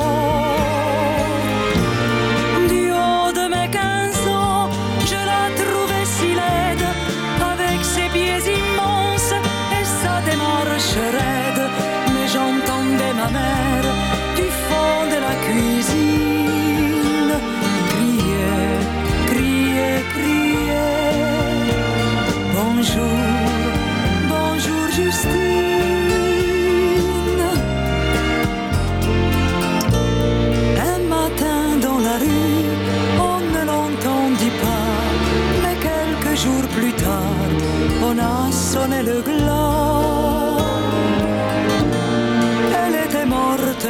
[2.73, 4.69] Du haut de mes quinze ans,
[5.13, 6.87] je la trouvais si laide,
[7.53, 9.35] avec ses pieds immenses
[9.79, 11.47] et sa démarche raide.
[12.97, 13.95] J'entendais ma mère
[14.37, 17.33] du fond de la cuisine
[17.91, 18.57] crier,
[19.27, 20.93] crier, crier.
[22.55, 23.19] Bonjour,
[24.29, 25.33] bonjour Justine.
[30.79, 32.67] Un matin dans la rue,
[33.19, 34.95] on ne l'entendit pas.
[35.63, 37.51] Mais quelques jours plus tard,
[38.03, 39.86] on a sonné le glas.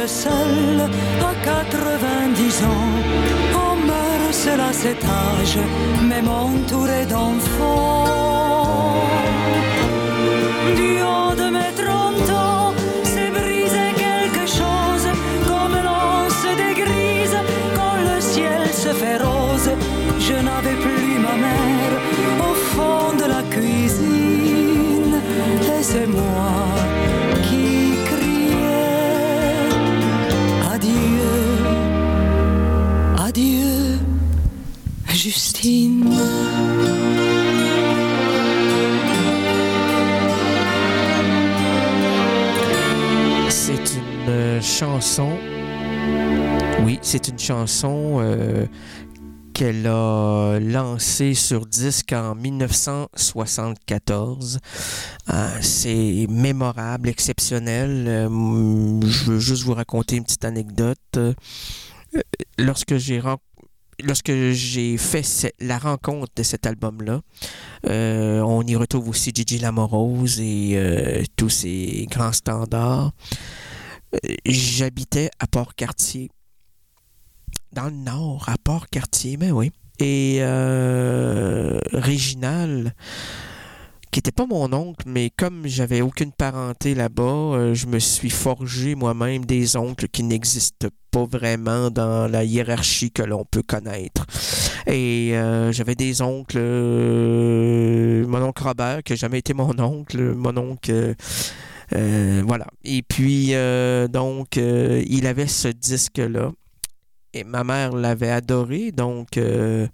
[0.07, 0.89] Seule
[1.21, 2.95] à 90 ans.
[3.53, 5.59] On meurt seul à cet âge,
[6.01, 8.05] même entouré d'enfants.
[10.75, 15.07] Du haut de mes 30 ans, s'est brisé quelque chose,
[15.45, 17.39] comme l'anse des grises,
[17.75, 19.71] quand le ciel se fait rose.
[20.19, 21.93] Je n'avais plus ma mère
[22.49, 25.19] au fond de la cuisine,
[25.77, 25.83] et
[35.31, 36.05] Justine.
[43.49, 45.31] C'est une euh, chanson.
[46.83, 48.65] Oui, c'est une chanson euh,
[49.53, 54.59] qu'elle a lancée sur disque en 1974.
[55.29, 58.05] Euh, c'est mémorable, exceptionnel.
[58.07, 58.29] Euh,
[59.03, 61.19] je veux juste vous raconter une petite anecdote.
[62.57, 63.37] Lorsque j'ai ren-
[64.03, 67.21] Lorsque j'ai fait la rencontre de cet album-là,
[67.87, 73.11] euh, on y retrouve aussi Gigi Lamorose et euh, tous ces grands standards.
[74.13, 76.29] Euh, J'habitais à Port-Cartier.
[77.71, 79.71] Dans le nord, à Port-Cartier, mais oui.
[79.99, 80.41] Et
[81.91, 82.93] Réginal,
[84.11, 88.93] qui n'était pas mon oncle, mais comme j'avais aucune parenté là-bas, je me suis forgé
[88.93, 90.87] moi-même des oncles qui n'existent
[91.25, 94.25] vraiment dans la hiérarchie que l'on peut connaître.
[94.85, 100.33] Et euh, j'avais des oncles, euh, mon oncle Robert, qui n'a jamais été mon oncle,
[100.35, 101.15] mon oncle...
[101.93, 102.67] euh, voilà.
[102.83, 103.53] Et puis,
[104.09, 106.51] donc, il avait ce disque-là.
[107.43, 109.87] Ma mère l'avait adoré, donc euh,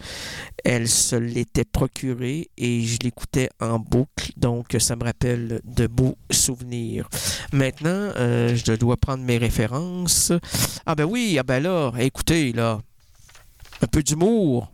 [0.64, 6.18] elle se l'était procuré et je l'écoutais en boucle, donc ça me rappelle de beaux
[6.32, 7.10] souvenirs.
[7.52, 10.32] Maintenant, euh, je dois prendre mes références.
[10.86, 12.80] Ah ben oui, ah ben là, écoutez, là,
[13.82, 14.72] un peu d'humour.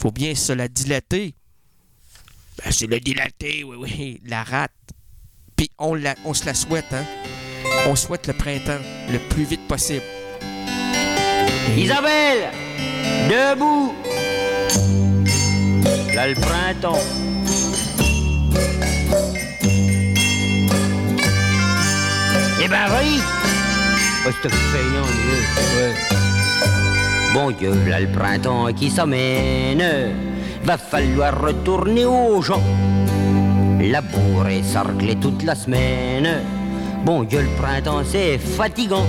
[0.00, 1.34] Faut bien se la dilater.
[2.58, 4.72] Ben, c'est le dilaté, oui, oui, la rate.
[5.56, 7.04] Puis on, la, on se la souhaite, hein.
[7.86, 8.80] On souhaite le printemps
[9.10, 10.02] le plus vite possible.
[11.76, 12.50] Isabelle,
[13.28, 13.94] debout.
[16.14, 16.98] Là le printemps.
[22.62, 23.20] Eh ben oui.
[24.26, 25.38] Oh, c'est payant, Dieu.
[25.76, 25.94] Ouais.
[27.34, 29.84] Bon Dieu, là le printemps qui s'amène.
[30.62, 32.62] Va falloir retourner aux gens.
[33.80, 36.40] Labourer, sarcler toute la semaine.
[37.04, 39.06] Bon Dieu, le printemps c'est fatigant.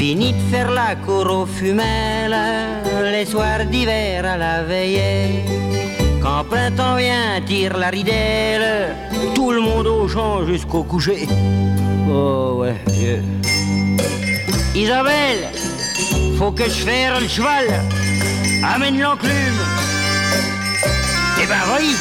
[0.00, 2.34] Fini de faire la cour aux fumelles,
[3.12, 5.44] les soirs d'hiver à la veillée.
[6.22, 8.96] Quand printemps vient, tire la ridelle,
[9.34, 11.28] tout le monde au champ jusqu'au coucher.
[12.10, 13.22] Oh ouais, vieux.
[14.74, 15.50] Isabelle,
[16.38, 17.66] faut que je fasse le cheval.
[18.74, 19.62] Amène l'enclume.
[21.42, 21.94] Eh ben oui.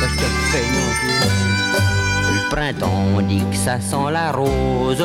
[0.00, 1.26] Parce que fais, vieux.
[2.36, 5.04] Le printemps, dit que ça sent la rose,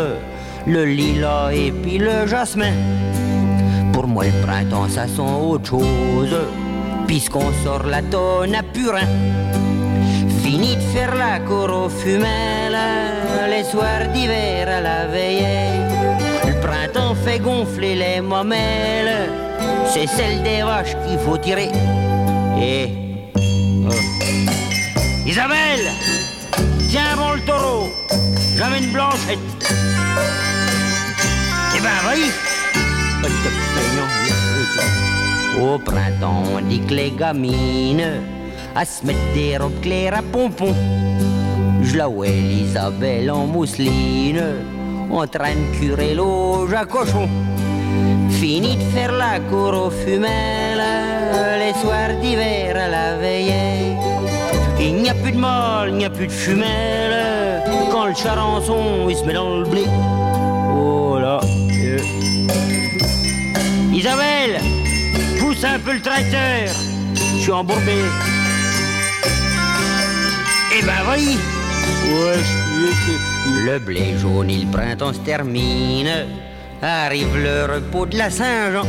[0.68, 2.74] le lilas et puis le jasmin.
[3.94, 6.36] Pour moi, le printemps, ça sent autre chose,
[7.08, 9.08] puisqu'on sort la tonne à purin.
[10.44, 12.78] Fini de faire la cour aux fumelles,
[13.50, 15.80] les soirs d'hiver à la veillée.
[16.48, 19.30] Le printemps fait gonfler les mamelles,
[19.94, 21.70] c'est celle des vaches qu'il faut tirer.
[22.60, 22.90] Et.
[23.88, 23.94] oh.
[25.26, 25.88] Isabelle!
[26.90, 27.90] Tiens bon le taureau,
[28.58, 29.61] j'amène Blanchette.
[35.60, 38.22] Au printemps, on dit que les gamines
[38.76, 40.76] à se mettre des robes claires à pompons.
[41.82, 44.44] Je la vois Isabelle en mousseline,
[45.10, 47.28] en train de curer l'auge à cochon.
[48.30, 50.82] Fini de faire la cour aux fumelles,
[51.60, 53.96] les soirs d'hiver à la veillée.
[54.80, 57.62] Il n'y a plus de mal, il n'y a plus de fumelle,
[57.92, 59.86] quand le charançon il se met dans le blé.
[63.94, 64.60] Isabelle,
[65.40, 66.70] pousse un peu le tracteur,
[67.14, 67.98] je suis embourbé.
[70.78, 71.38] Eh ben oui.
[73.66, 76.10] Le blé jaune et le printemps se termine.
[76.82, 78.88] Arrive le repos de la Saint-Jean.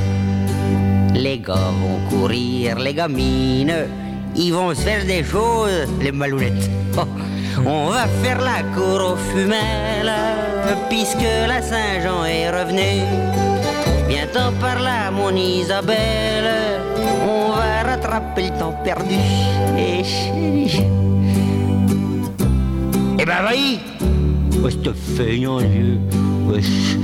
[1.15, 3.87] Les gars vont courir, les gamines.
[4.35, 6.71] Ils vont se faire des choses, les malounettes.
[6.97, 7.05] Oh,
[7.67, 10.13] On va faire la cour aux fumelles
[10.89, 13.52] Puisque la Saint-Jean est revenue
[14.13, 16.83] Viens-t'en par là, mon Isabelle
[17.27, 19.15] On va rattraper le temps perdu
[19.79, 20.83] Et chérie
[23.19, 23.79] eh ben vas-y
[24.63, 25.99] Oh, ce feignant, vieux.
[26.47, 26.97] Wesh.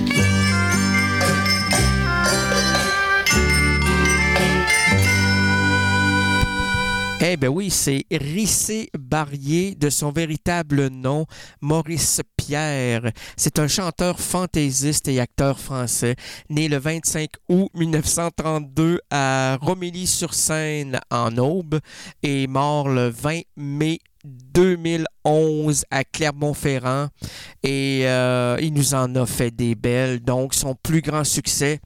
[7.21, 11.27] Eh ben oui, c'est Rissé Barrier, de son véritable nom,
[11.61, 13.11] Maurice Pierre.
[13.37, 16.15] C'est un chanteur fantaisiste et acteur français,
[16.49, 21.81] né le 25 août 1932 à Romélie-sur-Seine, en Aube,
[22.23, 27.09] et mort le 20 mai 2011 à Clermont-Ferrand.
[27.65, 30.21] Et euh, il nous en a fait des belles.
[30.21, 31.81] Donc, son plus grand succès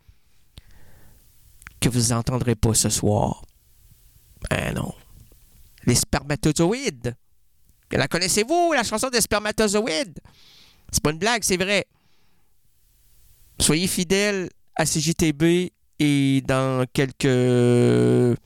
[1.81, 3.43] que vous n'entendrez pas ce soir.
[4.51, 4.93] Ben non
[5.87, 7.15] les spermatozoïdes.
[7.91, 10.19] La connaissez-vous, la chanson des spermatozoïdes?
[10.91, 11.87] C'est pas une blague, c'est vrai.
[13.61, 18.39] Soyez fidèles à CJTB et dans quelques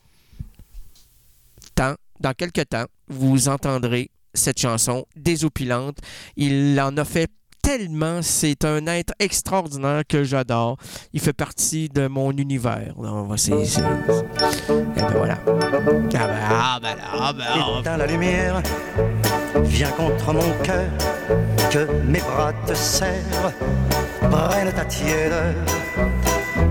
[1.74, 5.98] temps, dans quelques temps, vous entendrez cette chanson désopilante.
[6.36, 7.30] Il en a fait
[7.66, 10.76] tellement, c'est un être extraordinaire que j'adore.
[11.12, 12.94] Il fait partie de mon univers.
[13.36, 15.38] C'est, ben voilà.
[15.44, 15.58] Ah
[16.14, 18.62] ben, ah ben, ah ben, ah Éteins la lumière,
[19.64, 20.88] viens contre mon cœur,
[21.72, 23.52] que mes bras te serrent,
[24.30, 25.54] prennent ta tièdeur,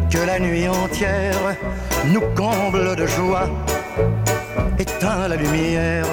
[0.09, 1.57] que la nuit entière
[2.05, 3.49] nous comble de joie.
[4.79, 6.07] Éteins la lumière,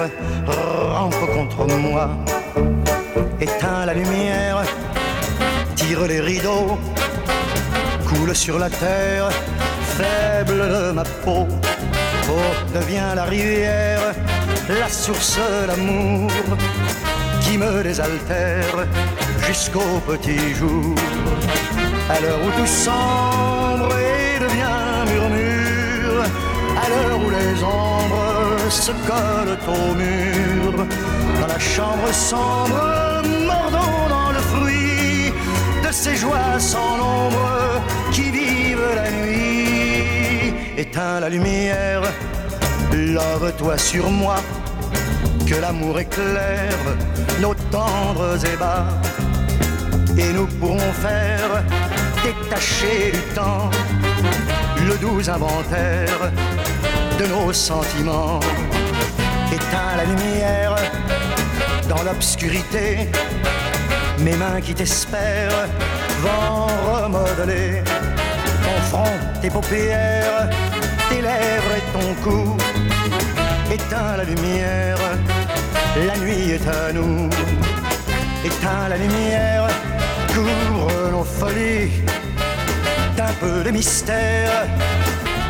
[0.45, 2.09] rentre contre moi.
[3.39, 4.63] Éteins la lumière,
[5.75, 6.79] tire les rideaux,
[8.07, 9.29] coule sur la terre,
[9.97, 11.47] faible de ma peau.
[12.29, 14.13] Oh, devient la rivière,
[14.69, 16.31] la source d'amour
[17.41, 18.87] qui me désaltère
[19.45, 20.95] jusqu'au petit jour.
[22.09, 26.23] À l'heure où tout sombre et devient murmure,
[26.81, 30.85] à l'heure où les ombres se collent au mur,
[31.43, 32.81] dans la chambre sombre,
[33.45, 35.33] mordant dans le fruit
[35.85, 37.81] de ces joies sans nombre
[38.11, 40.53] qui vivent la nuit.
[40.77, 42.01] Éteins la lumière,
[42.93, 44.37] love-toi sur moi,
[45.45, 46.83] que l'amour éclaire
[47.41, 48.87] nos tendres ébats,
[50.17, 51.51] et nous pourrons faire
[52.23, 53.69] détacher du temps
[54.87, 56.19] le doux inventaire
[57.19, 58.39] de nos sentiments.
[59.51, 60.75] Éteins la lumière
[61.87, 63.09] dans l'obscurité,
[64.19, 65.67] mes mains qui t'espèrent
[66.21, 67.83] vont remodeler
[68.63, 70.49] ton front, tes paupières,
[71.09, 72.57] tes lèvres et ton cou.
[73.71, 74.97] Éteins la lumière,
[76.07, 77.29] la nuit est à nous.
[78.45, 79.67] Éteins la lumière,
[80.33, 81.91] couvre nos folies
[83.17, 84.67] d'un peu de mystère,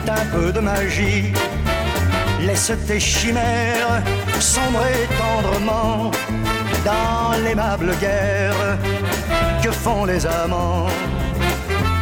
[0.05, 1.33] d'un peu de magie.
[2.45, 4.03] Laisse tes chimères
[4.39, 6.11] sombrer tendrement
[6.83, 8.77] dans l'aimable guerre
[9.63, 10.87] que font les amants.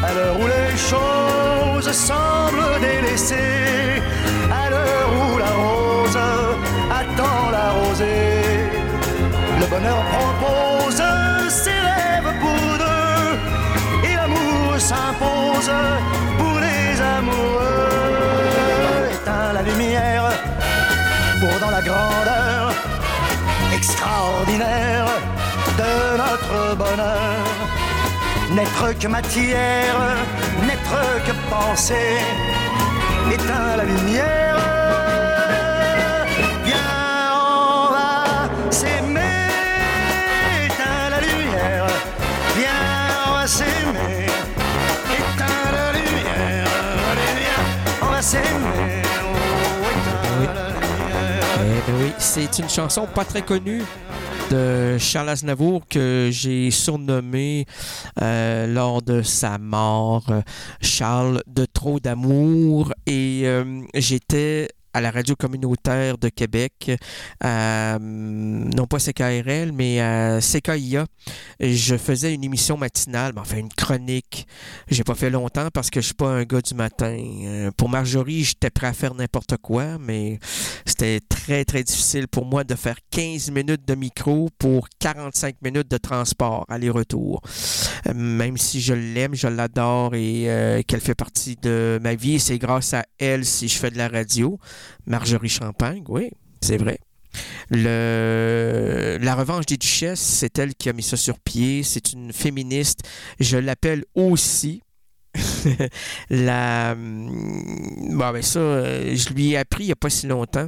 [0.03, 4.01] À l'heure où les choses semblent délaissées,
[4.51, 6.19] à l'heure où la rose
[6.89, 8.65] attend la rosée,
[9.59, 11.03] le bonheur propose
[11.49, 15.71] ses rêves pour deux, et l'amour s'impose
[16.39, 18.00] pour les amoureux.
[21.83, 22.71] Grandeur
[23.73, 25.07] extraordinaire
[25.77, 27.45] de notre bonheur.
[28.51, 29.95] N'être que matière,
[30.67, 32.19] n'être que pensée,
[33.31, 34.40] éteins la lumière.
[52.17, 53.83] C'est une chanson pas très connue
[54.49, 57.65] de Charles Aznavour que j'ai surnommé
[58.21, 60.41] euh, lors de sa mort euh,
[60.81, 62.93] Charles de trop d'amour.
[63.05, 66.91] Et euh, j'étais à la radio communautaire de Québec,
[67.39, 71.05] à, non pas CKRL, mais à CKIA.
[71.59, 74.47] Je faisais une émission matinale, mais enfin une chronique.
[74.87, 77.17] J'ai pas fait longtemps parce que je suis pas un gars du matin.
[77.17, 80.39] Euh, Pour Marjorie, j'étais prêt à faire n'importe quoi, mais
[80.85, 85.89] c'était très très difficile pour moi de faire 15 minutes de micro pour 45 minutes
[85.89, 87.41] de transport aller-retour.
[88.07, 92.39] Euh, Même si je l'aime, je l'adore et euh, qu'elle fait partie de ma vie,
[92.39, 94.57] c'est grâce à elle si je fais de la radio.
[95.05, 96.99] Marjorie Champagne, oui, c'est vrai.
[97.69, 101.83] La revanche des duchesses, c'est elle qui a mis ça sur pied.
[101.83, 103.01] C'est une féministe.
[103.39, 104.81] Je l'appelle aussi.
[106.29, 106.95] la.
[106.95, 110.67] Bon, ben ça, euh, je lui ai appris il n'y a pas si longtemps.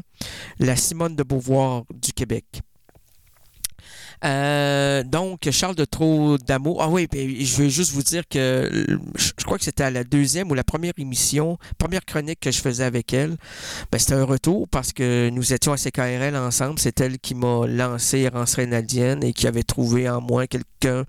[0.59, 2.45] La Simone de Beauvoir du Québec.
[4.23, 6.81] Euh, donc, Charles de Trop d'amour.
[6.81, 10.03] Ah oui, ben, je veux juste vous dire que je crois que c'était à la
[10.03, 13.35] deuxième ou la première émission, première chronique que je faisais avec elle.
[13.91, 16.79] Ben, c'était un retour parce que nous étions à CKRL ensemble.
[16.79, 21.05] C'est elle qui m'a lancé Errance Rénadienne et qui avait trouvé en moi quelqu'un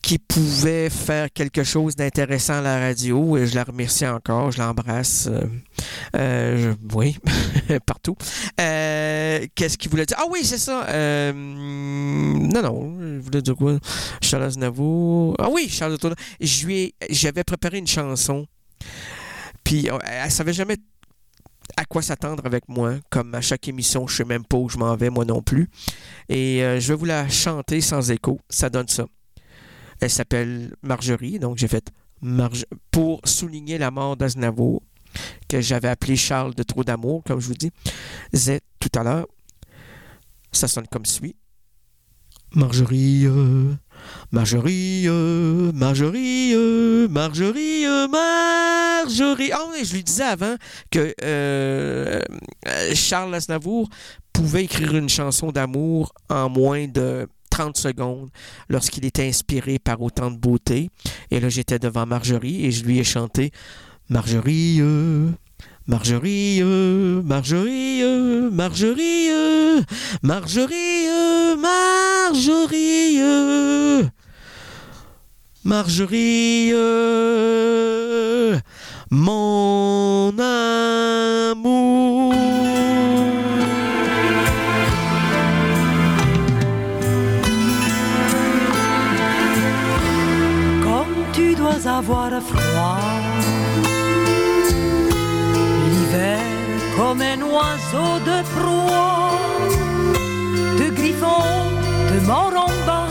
[0.00, 4.58] qui pouvait faire quelque chose d'intéressant à la radio et je la remercie encore, je
[4.58, 5.26] l'embrasse.
[5.30, 5.42] euh,
[6.16, 7.18] euh, oui,
[7.86, 8.16] partout.
[8.60, 10.16] Euh, Qu'est-ce qu'il voulait dire?
[10.20, 10.86] Ah oui, c'est ça.
[11.34, 13.78] non, non, je voulais dire quoi?
[14.22, 15.34] Charles Aznavour.
[15.38, 16.16] Ah oui, Charles Aznavour.
[16.40, 18.46] Je lui ai- J'avais préparé une chanson.
[19.64, 20.76] Puis elle savait jamais
[21.76, 22.94] à quoi s'attendre avec moi.
[23.10, 25.68] Comme à chaque émission, je sais même pas où je m'en vais, moi non plus.
[26.28, 28.38] Et je vais vous la chanter sans écho.
[28.48, 29.04] Ça donne ça.
[30.00, 31.90] Elle s'appelle Marjorie, donc j'ai fait
[32.20, 34.82] Marge pour souligner la mort d'Aznavour,
[35.48, 37.70] que j'avais appelé Charles de Trop d'amour, comme je vous dis.
[38.34, 39.26] Z tout à l'heure.
[40.52, 41.36] Ça sonne comme suit.
[42.54, 43.74] Marjorie, euh,
[44.32, 49.52] Marjorie, euh, Marjorie, euh, Marjorie, Marjorie.
[49.52, 50.56] Ah oui, je lui disais avant
[50.90, 51.14] que
[52.94, 53.90] Charles Aznavour
[54.32, 57.28] pouvait écrire une chanson d'amour en moins de
[57.58, 58.28] 30 secondes
[58.68, 60.90] lorsqu'il était inspiré par autant de beauté.
[61.32, 63.50] Et là, j'étais devant Marjorie et je lui ai chanté
[64.08, 64.80] Marjorie,
[65.88, 68.04] Marjorie, Marjorie,
[68.52, 69.32] Marjorie,
[70.22, 71.08] Marjorie,
[71.58, 73.18] Marjorie,
[75.64, 76.72] Marjorie,
[79.10, 81.98] mon amour.
[97.94, 99.30] Un oiseau de proie,
[100.78, 101.42] de griffon,
[102.12, 102.26] de
[102.86, 103.06] bas,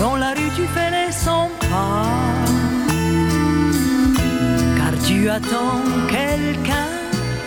[0.00, 2.04] dans la rue tu fais les 100 pas.
[4.76, 6.92] Car tu attends quelqu'un,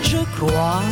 [0.02, 0.84] je crois.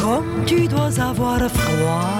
[0.00, 2.10] Comme tu dois avoir froid.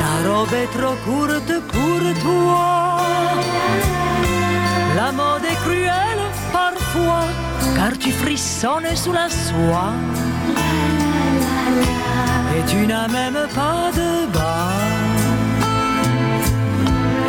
[0.00, 2.98] Ta robe est trop courte pour toi.
[4.96, 7.24] La mode est cruelle parfois,
[7.74, 9.92] car tu frissonnes sous la soie.
[12.56, 14.72] Et tu n'as même pas de bas.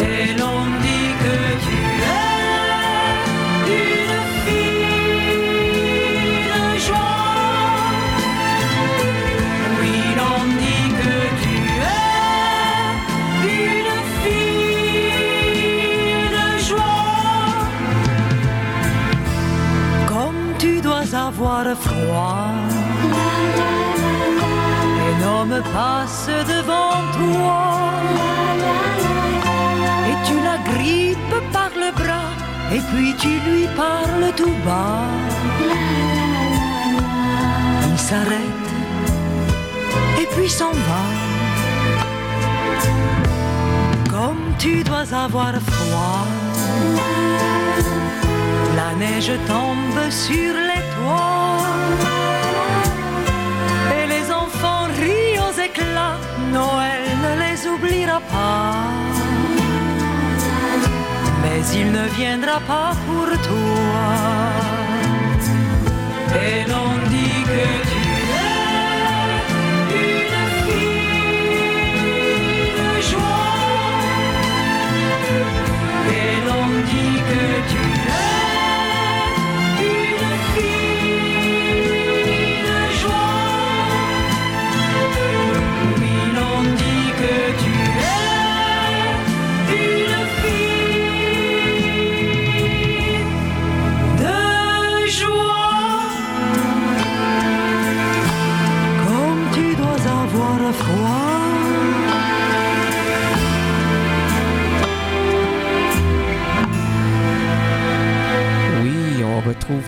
[0.02, 2.03] Et l'on dit que tu
[21.34, 22.54] avoir froid.
[25.08, 27.64] Un homme passe devant toi
[30.10, 32.32] et tu la grippes par le bras
[32.76, 35.08] et puis tu lui parles tout bas.
[37.90, 38.70] Il s'arrête
[40.22, 41.06] et puis s'en va.
[44.14, 46.28] Comme tu dois avoir froid.
[48.76, 50.73] La neige tombe sur les
[51.04, 51.68] toits
[53.98, 56.18] et les enfants rient aux éclats.
[56.58, 58.76] Noël ne les oubliera pas.
[61.42, 64.06] Mais il ne viendra pas pour toi.
[66.46, 68.03] Et l'on dit que tu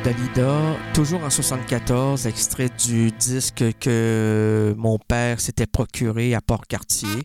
[0.04, 7.24] Dalida, toujours en 74, extrait du disque que mon père s'était procuré à Port-Cartier.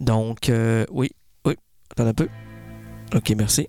[0.00, 1.10] Donc, euh, oui,
[1.44, 1.54] oui,
[1.90, 2.28] attends un peu.
[3.14, 3.68] Ok, merci.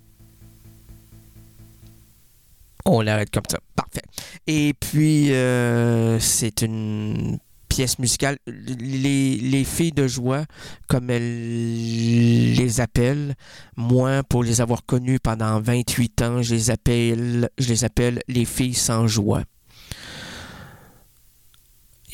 [2.85, 3.59] On l'arrête comme ça.
[3.75, 4.03] Parfait.
[4.47, 7.37] Et puis, euh, c'est une
[7.75, 8.37] pièce musicale.
[8.47, 10.45] Les, les filles de joie,
[10.87, 13.35] comme elles les appellent,
[13.75, 19.43] moi, pour les avoir connues pendant 28 ans, je les appelle les filles sans joie.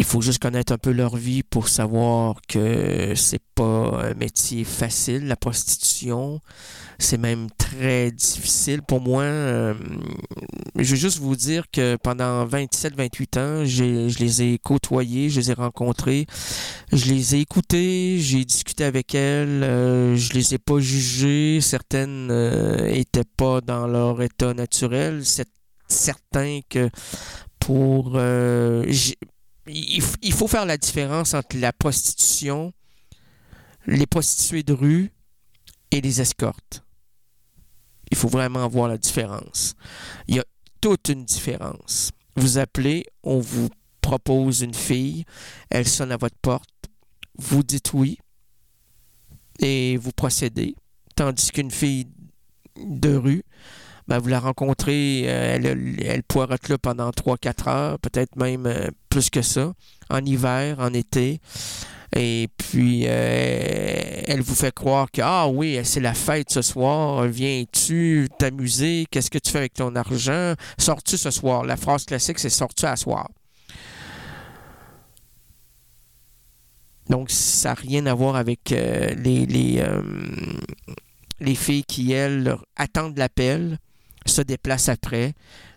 [0.02, 4.64] Il faut juste connaître un peu leur vie pour savoir que c'est pas un métier
[4.64, 6.41] facile, la prostitution.
[6.97, 9.22] C'est même très difficile pour moi.
[9.22, 9.76] Euh,
[10.76, 15.52] je veux juste vous dire que pendant 27-28 ans, je les ai côtoyés, je les
[15.52, 16.26] ai rencontrés,
[16.91, 21.62] je les ai écoutés, j'ai discuté avec elles, euh, je les ai pas jugées.
[21.62, 25.24] Certaines euh, étaient pas dans leur état naturel.
[25.24, 25.49] C'est
[25.88, 26.89] certain que
[27.60, 28.84] pour euh,
[29.74, 32.74] il, faut faire la différence entre la prostitution,
[33.88, 35.11] les prostituées de rue
[35.91, 36.84] et les escortes.
[38.11, 39.76] Il faut vraiment voir la différence.
[40.28, 40.45] Il y a
[40.82, 42.11] toute une différence.
[42.36, 43.69] Vous appelez, on vous
[44.01, 45.26] propose une fille,
[45.69, 46.69] elle sonne à votre porte,
[47.38, 48.17] vous dites oui
[49.59, 50.76] et vous procédez.
[51.15, 52.07] Tandis qu'une fille
[52.76, 53.43] de rue,
[54.08, 58.89] ben, vous la rencontrez, euh, elle, elle, poirote là pendant 3-4 heures, peut-être même euh,
[59.10, 59.74] plus que ça,
[60.10, 61.39] en hiver, en été.
[62.14, 67.26] Et puis, euh, elle vous fait croire que, ah oui, c'est la fête ce soir,
[67.26, 71.64] viens-tu t'amuser, qu'est-ce que tu fais avec ton argent, sors-tu ce soir?
[71.64, 73.30] La phrase classique, c'est sors-tu à soir?
[77.10, 79.84] Donc, ça n'a rien à voir avec les, les,
[81.39, 83.78] les filles qui, elles, attendent l'appel,
[84.26, 85.34] se déplacent après.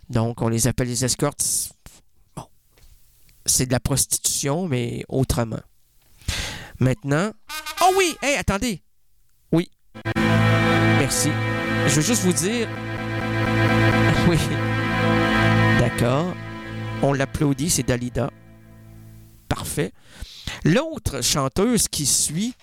[0.09, 1.73] Donc, on les appelle les escortes.
[2.37, 2.47] Bon,
[3.47, 5.61] c'est de la prostitution, mais autrement.
[6.81, 7.33] Maintenant.
[7.83, 8.17] Oh oui!
[8.23, 8.83] Hey, attendez!
[9.53, 9.71] Oui.
[10.99, 11.31] Merci.
[11.87, 12.69] Je veux juste vous dire.
[14.27, 14.39] Oui.
[15.79, 16.35] D'accord.
[17.03, 18.31] On l'applaudit, c'est Dalida.
[19.49, 19.93] Parfait.
[20.65, 22.55] L'autre chanteuse qui suit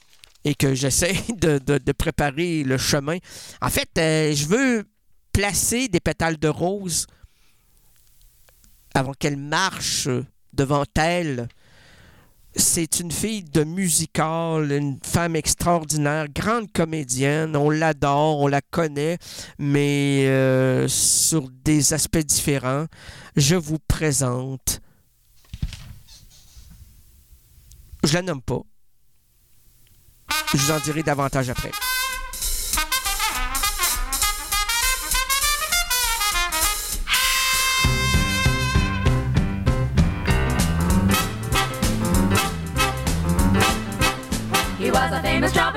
[0.44, 3.18] et que j'essaie de, préparer le chemin.
[3.62, 4.86] En fait, euh, je veux
[5.32, 7.08] placer des pétales de rose
[8.94, 10.10] avant qu'elle marche
[10.54, 11.48] devant elle.
[12.54, 17.56] C'est une fille de musical, une femme extraordinaire, grande comédienne.
[17.56, 19.18] On l'adore, on la connaît,
[19.58, 22.88] mais euh, sur des aspects différents.
[23.38, 24.82] Je vous présente.
[28.04, 28.62] Je la nomme pas.
[30.52, 31.72] Je vous en dirai davantage après.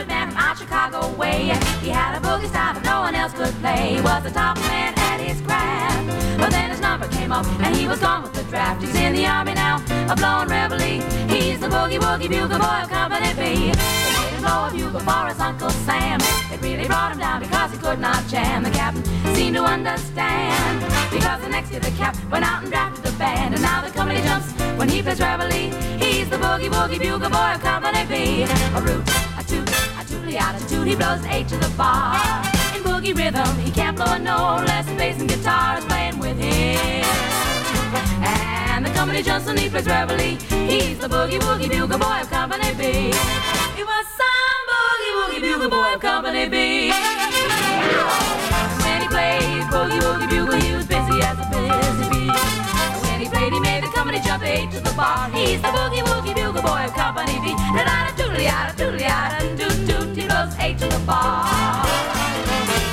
[0.05, 1.53] Trumpet man from out Chicago way.
[1.81, 3.95] He had a boogie style that no one else could play.
[3.97, 6.39] He was the top man at his craft.
[6.39, 8.83] But then his number came up and he was gone with the draft.
[8.83, 11.03] He's in the army now, a blowing reveille.
[11.29, 13.73] He's the boogie woogie bugle boy of Company B.
[13.73, 16.21] They made him blow a bugle for his Uncle Sam.
[16.53, 18.63] It really brought him down because he could not jam.
[18.63, 20.81] The captain seemed to understand
[21.11, 23.55] because the next year the cap went out and drafted the band.
[23.55, 25.73] And now the company jumps when he plays reveille.
[25.99, 28.43] He's the boogie woogie bugle boy of Company B.
[28.43, 29.05] A root,
[29.39, 32.15] a toot, tootly attitude, he blows eight to the bar.
[32.75, 36.39] In boogie rhythm, he can't blow a note the bass and guitar is playing with
[36.39, 37.05] him.
[38.23, 40.39] And the company Johnson, he plays reveille.
[40.69, 43.13] He's the boogie woogie bugle boy of Company B.
[43.77, 46.91] He was some boogie woogie bugle boy of Company B.
[48.83, 52.64] When he played boogie woogie bugle, he was busy as a busy bee.
[53.25, 55.31] He played, made the company jump eight to the bar.
[55.31, 57.55] He's the boogie woogie bugle boy of Company B.
[57.73, 60.15] Da da da doodly da doodly da doot doot.
[60.15, 61.87] He blows eight to the bar.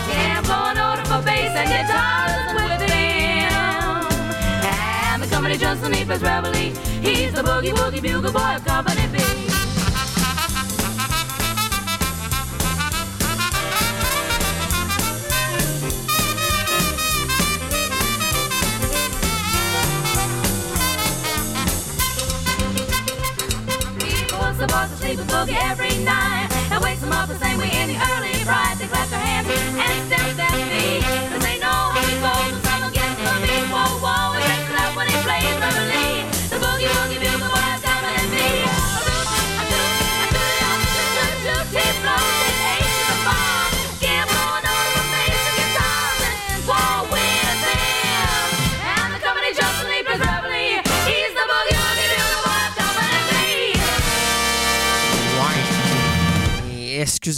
[0.08, 3.52] Can't blow a note of a bass and guitars with him.
[5.12, 6.72] And the company Johnson, he plays reveille.
[7.04, 9.61] He's the boogie woogie bugle boy of Company B.
[25.16, 26.48] sleep with boogie every night.
[26.72, 29.48] And wakes them up the same way in the early bright They clap their hands
[29.50, 31.31] and stamp their feet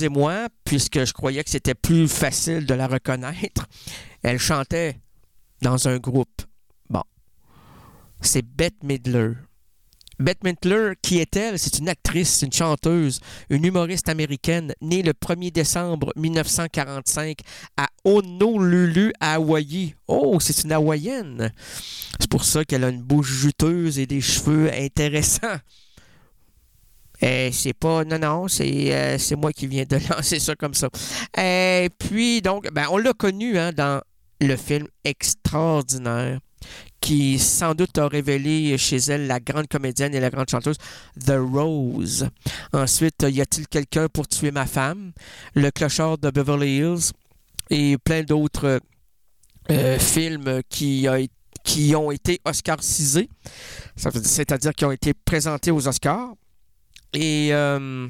[0.03, 3.67] Excusez-moi, puisque je croyais que c'était plus facile de la reconnaître.
[4.21, 4.99] Elle chantait
[5.61, 6.41] dans un groupe.
[6.89, 7.03] Bon.
[8.19, 9.31] C'est Bette Midler.
[10.19, 11.57] Bette Midler, qui est-elle?
[11.57, 17.39] C'est une actrice, une chanteuse, une humoriste américaine, née le 1er décembre 1945
[17.77, 19.95] à Honolulu, à Hawaï.
[20.09, 21.53] Oh, c'est une Hawaïenne.
[22.19, 25.59] C'est pour ça qu'elle a une bouche juteuse et des cheveux intéressants.
[27.23, 28.03] Euh, c'est pas.
[28.03, 30.89] Non, non, c'est euh, moi qui viens de lancer ça comme ça.
[31.37, 34.01] Et puis, donc, ben, on l'a connu hein, dans
[34.41, 36.39] le film extraordinaire
[37.01, 40.77] qui sans doute a révélé chez elle la grande comédienne et la grande chanteuse
[41.25, 42.29] The Rose.
[42.71, 45.11] Ensuite, Y a-t-il quelqu'un pour tuer ma femme?
[45.53, 47.11] Le clochard de Beverly Hills
[47.69, 48.79] et plein d'autres
[49.71, 51.17] euh, films qui, a-
[51.65, 52.39] qui ont été
[54.11, 56.33] dire- c'est-à-dire qui ont été présentés aux Oscars.
[57.13, 58.07] Et euh,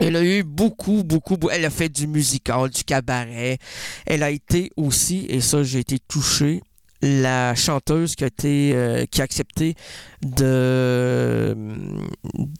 [0.00, 3.58] elle a eu beaucoup, beaucoup, beau- Elle a fait du musical, du cabaret.
[4.06, 6.62] Elle a été aussi, et ça, j'ai été touché,
[7.00, 9.76] la chanteuse qui a été, euh, qui a accepté
[10.22, 11.56] de,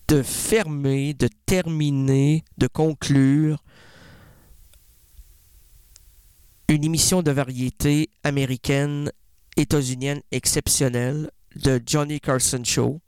[0.07, 3.63] de fermer, de terminer, de conclure
[6.69, 9.11] une émission de variété américaine,
[9.57, 13.01] états-unienne exceptionnelle de Johnny Carson Show.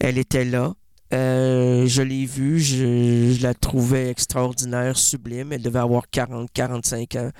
[0.00, 0.74] Elle était là.
[1.12, 5.52] Euh, je l'ai vue, je, la trouvais extraordinaire, sublime.
[5.52, 7.30] Elle devait avoir 40-45 ans.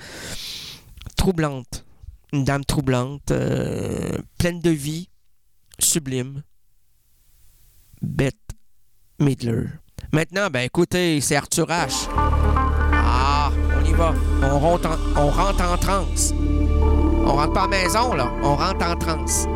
[1.16, 1.84] Troublante.
[2.32, 5.08] Une dame troublante, euh, pleine de vie,
[5.80, 6.42] sublime.
[8.02, 8.36] Bette
[9.18, 9.64] Midler.
[10.12, 12.08] Maintenant, ben écoutez, c'est Arthur H.
[12.16, 14.14] Ah, on y va.
[14.42, 16.32] On rentre en, on rentre en transe.
[16.32, 18.32] On rentre pas à maison, là.
[18.42, 19.46] On rentre en transe.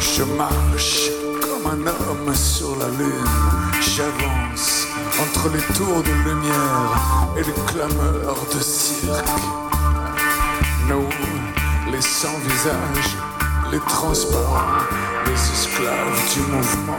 [0.00, 3.33] Je marche comme un homme sur la lune.
[5.52, 9.24] Les tours de lumière et les clameurs de cirque.
[10.88, 11.08] Nous,
[11.92, 13.16] les sans visage,
[13.70, 14.82] les transparents,
[15.26, 16.98] les esclaves du mouvement,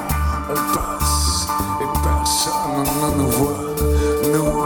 [0.49, 1.47] on passe
[1.81, 3.63] et personne ne nous voit.
[4.31, 4.63] Nous,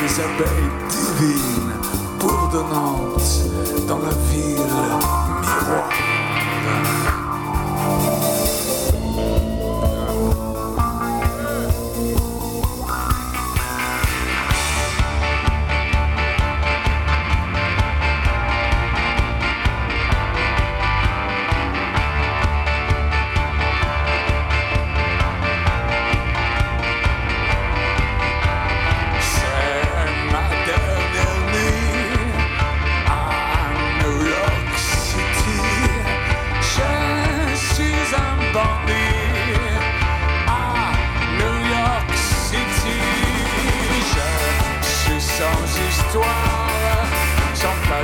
[0.00, 1.74] les abeilles divines,
[2.18, 3.44] bourdonnantes
[3.86, 4.64] dans la ville
[5.42, 5.90] miroir.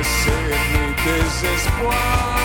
[0.05, 0.31] Passé
[0.71, 2.44] ni désespoir.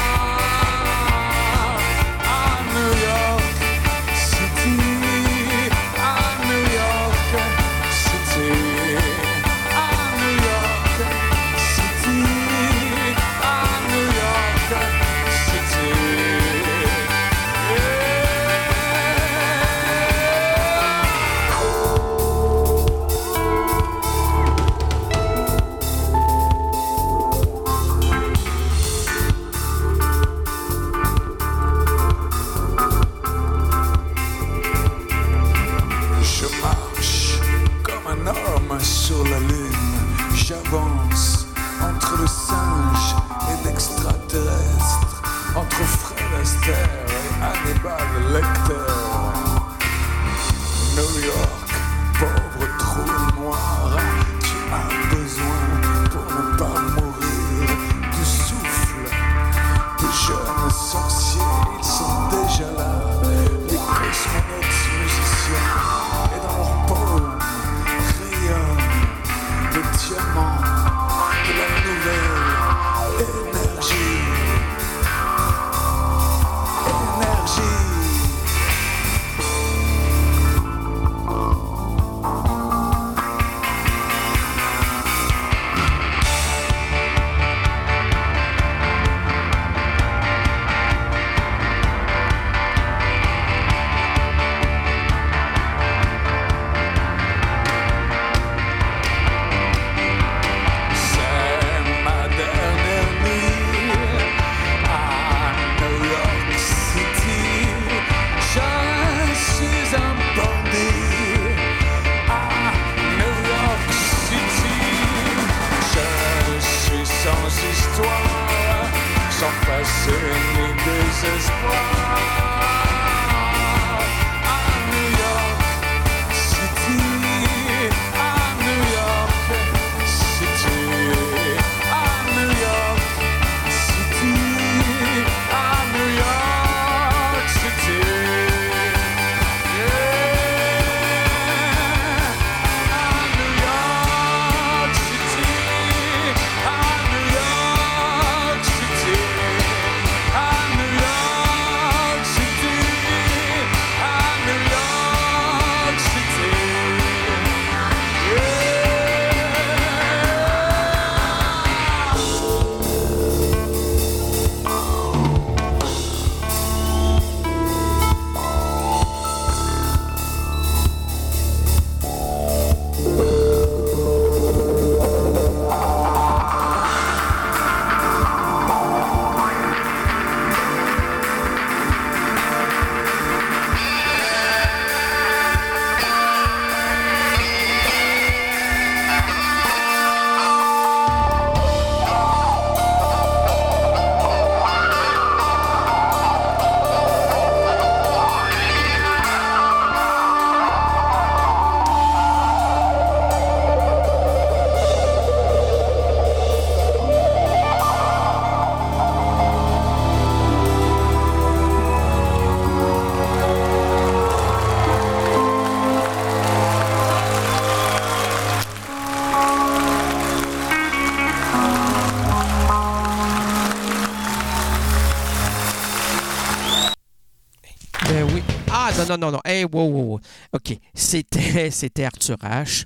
[229.10, 229.40] Non, non, non.
[229.44, 230.20] Hey, wow, wow, wow.
[230.52, 230.78] OK.
[230.94, 232.84] C'était, c'était Arthur H.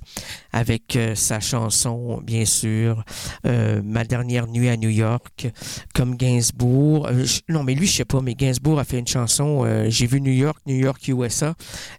[0.51, 3.03] avec euh, sa chanson, bien sûr,
[3.45, 5.47] euh, Ma dernière nuit à New York,
[5.93, 7.07] comme Gainsbourg.
[7.07, 10.19] Euh, non, mais lui, je sais pas, mais Gainsbourg a fait une chanson, J'ai vu
[10.21, 11.53] New York, New York, USA.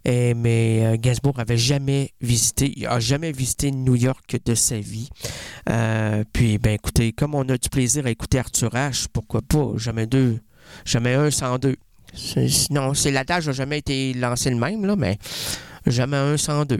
[0.05, 5.09] Mais Gainsbourg avait jamais visité, il a jamais visité New York de sa vie.
[6.33, 9.71] Puis, ben écoutez, comme on a du plaisir à écouter Arthur H, pourquoi pas?
[9.77, 10.39] Jamais deux.
[10.85, 11.77] Jamais un sans deux.
[12.69, 15.17] Non, c'est l'adage n'a jamais été lancé le même, là, mais
[15.85, 16.79] jamais un sans deux.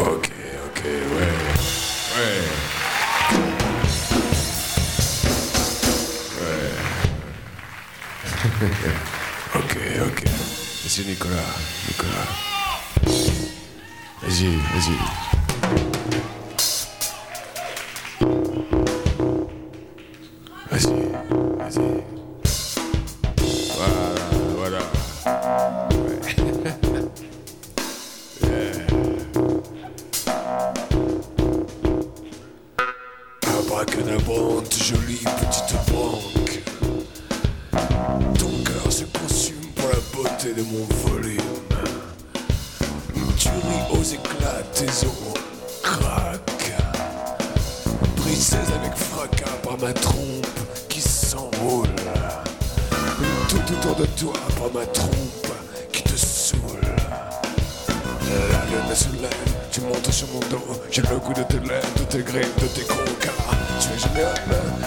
[0.00, 0.30] Ok,
[0.66, 1.32] ok, ouais.
[2.16, 2.42] Ouais.
[6.42, 6.70] Ouais.
[9.54, 10.24] ok, ok.
[10.84, 11.54] Monsieur Nicolas,
[11.88, 12.28] Nicolas.
[14.22, 14.96] Vas-y, vas-y.
[20.70, 20.94] Vas-y,
[21.58, 22.15] vas-y.
[23.76, 24.14] Voilà,
[24.56, 24.78] voilà.
[26.06, 26.20] Ouais.
[28.48, 28.86] yeah.
[34.86, 36.62] Jolie petite banque.
[38.38, 41.40] Ton cœur se consume pour la beauté de mon volume.
[43.36, 45.34] Tu ris aux éclats, tes os
[45.82, 46.76] craquent.
[48.16, 50.55] Brisés avec fracas par ma trompe.
[53.94, 55.46] De toi par ma trompe
[55.92, 56.80] qui te saoule.
[58.50, 59.30] La lune se lève,
[59.70, 60.64] tu montes sur mon dos.
[60.90, 63.30] J'ai le goût de tes lèvres, de tes griffes, de tes concas.
[63.78, 64.34] Tu es génial,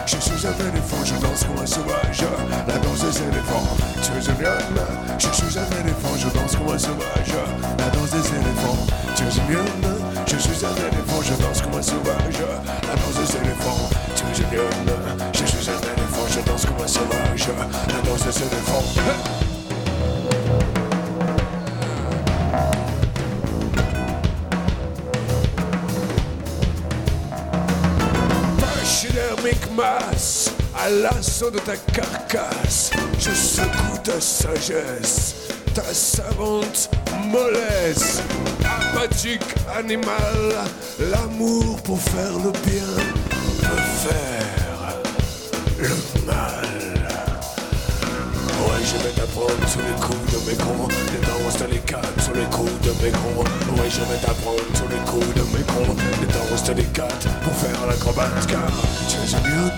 [0.05, 2.23] je suis un éléphant, je danse comme un sauvage.
[2.67, 4.63] La danse des éléphants, tu es génial,
[5.17, 7.33] je suis un éléphant, je danse comme un sauvage.
[7.77, 8.85] La danse des éléphants,
[9.15, 9.65] tu es génial,
[10.27, 12.41] je suis un éléphant, je danse comme un sauvage.
[12.87, 14.73] La danse des éléphants, tu es génial,
[15.33, 15.98] je suis un éléphant,
[16.39, 17.47] je danse comme un sauvage.
[17.87, 18.83] La danse des éléphants.
[28.59, 35.35] Pachydermique masse, à l'assaut de ta carcasse, je secoue ta sagesse,
[35.73, 36.89] ta savante
[37.25, 38.21] mollesse.
[38.63, 39.41] Apathique
[39.77, 40.65] animal,
[40.99, 43.29] l'amour pour faire le bien
[43.99, 44.48] faire
[45.81, 45.95] le
[46.25, 46.67] mal.
[48.59, 52.45] Ouais, je vais t'apprendre tous les coups de mes cons, les danses délicates sur les
[52.45, 53.43] coups de mes cons.
[53.77, 57.87] Ouais, je vais t'apprendre tous les coups de mes cons, les danses délicates pour faire
[57.87, 58.45] l'acrobate.
[58.47, 58.67] Car
[59.07, 59.71] tu es un lion,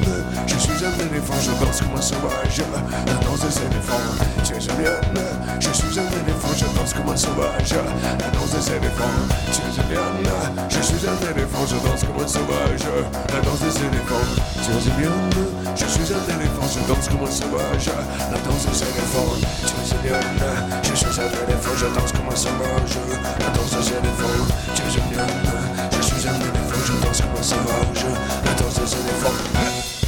[0.47, 2.61] je suis un éléphant, je danse comme un sauvage.
[3.05, 4.09] La danse des éléphants,
[4.43, 4.97] tu es un lion,
[5.59, 7.73] je suis un éléphant, je danse comme un sauvage.
[8.19, 9.21] La danse des éléphants,
[9.53, 12.85] tu es un lion, je suis un éléphant, je danse comme un sauvage.
[13.29, 14.29] La danse des éléphants,
[14.63, 15.11] tu un lion,
[15.75, 17.89] je suis un éléphant, je danse comme un sauvage.
[18.31, 19.35] La danse des éléphants,
[19.65, 22.97] tu un lion, je suis un éléphant, je danse comme un sauvage.
[23.39, 25.59] La danse des éléphants, tu un lion,
[25.91, 28.05] je suis un éléphant, je danse comme un sauvage.
[28.45, 30.00] La danse des éléphants.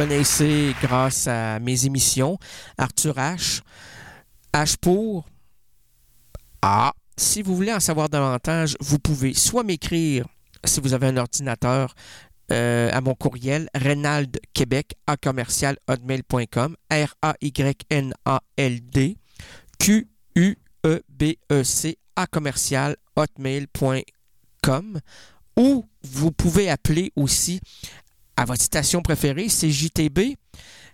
[0.00, 2.38] connaissez grâce à mes émissions,
[2.78, 3.60] Arthur H.
[4.54, 5.26] H pour
[6.62, 6.94] Ah.
[7.18, 10.24] Si vous voulez en savoir davantage, vous pouvez soit m'écrire
[10.64, 11.94] si vous avez un ordinateur
[12.50, 18.80] euh, à mon courriel Reynald Québec à commercial hotmail.com R A Y N A L
[18.80, 19.18] D
[19.78, 20.56] Q U
[20.86, 24.98] E B E C à commercial hotmail.com
[25.58, 27.60] ou vous pouvez appeler aussi
[28.40, 30.34] à votre station préférée, c'est JTB.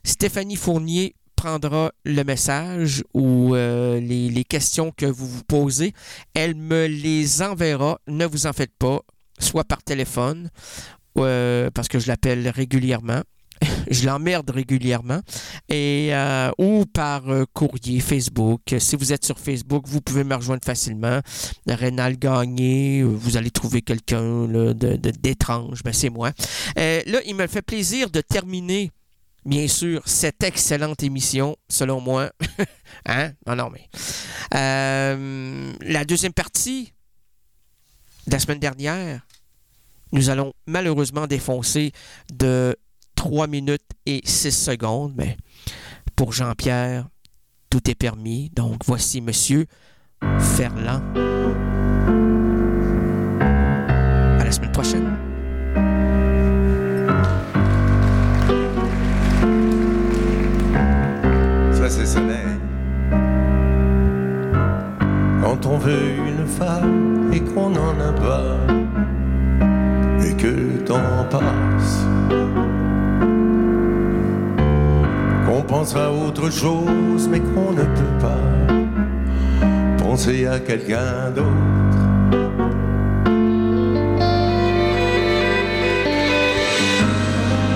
[0.03, 5.93] Stéphanie Fournier prendra le message ou euh, les, questions que vous vous posez.
[6.35, 8.01] Elle me les enverra.
[8.09, 8.99] Ne vous en faites pas,
[9.39, 10.51] soit par téléphone
[11.19, 13.23] euh, parce que je l'appelle régulièrement,
[13.91, 15.21] je l'emmerde régulièrement,
[15.69, 18.75] et, euh, ou par euh, courrier Facebook.
[18.79, 21.21] Si vous êtes sur Facebook, vous pouvez me rejoindre facilement.
[21.67, 26.33] Rénal Gagné, vous allez trouver quelqu'un d'étrange, de, ben, c'est moi.
[26.79, 28.91] Euh, là, il me fait plaisir de terminer
[29.45, 32.33] bien sûr, cette excellente émission, selon moi.
[33.07, 33.31] hein?
[33.47, 33.89] Non, non, mais.
[34.51, 36.93] La deuxième partie
[38.27, 39.25] de la semaine dernière,
[40.13, 41.93] nous allons malheureusement défoncer
[42.33, 42.77] de
[43.27, 45.37] 3 minutes et 6 secondes, mais
[46.15, 47.09] pour Jean-Pierre,
[47.71, 48.53] tout est permis.
[48.55, 49.67] Donc voici Monsieur
[50.39, 51.03] Ferland.
[54.39, 55.17] À la semaine prochaine.
[61.73, 62.47] Ça, c'est soleil.
[65.43, 68.57] Quand on veut une femme et qu'on n'en a pas,
[70.25, 72.07] et que le temps passe
[75.59, 78.45] on pense à autre chose, mais qu'on ne peut pas
[79.97, 81.49] penser à quelqu'un d'autre.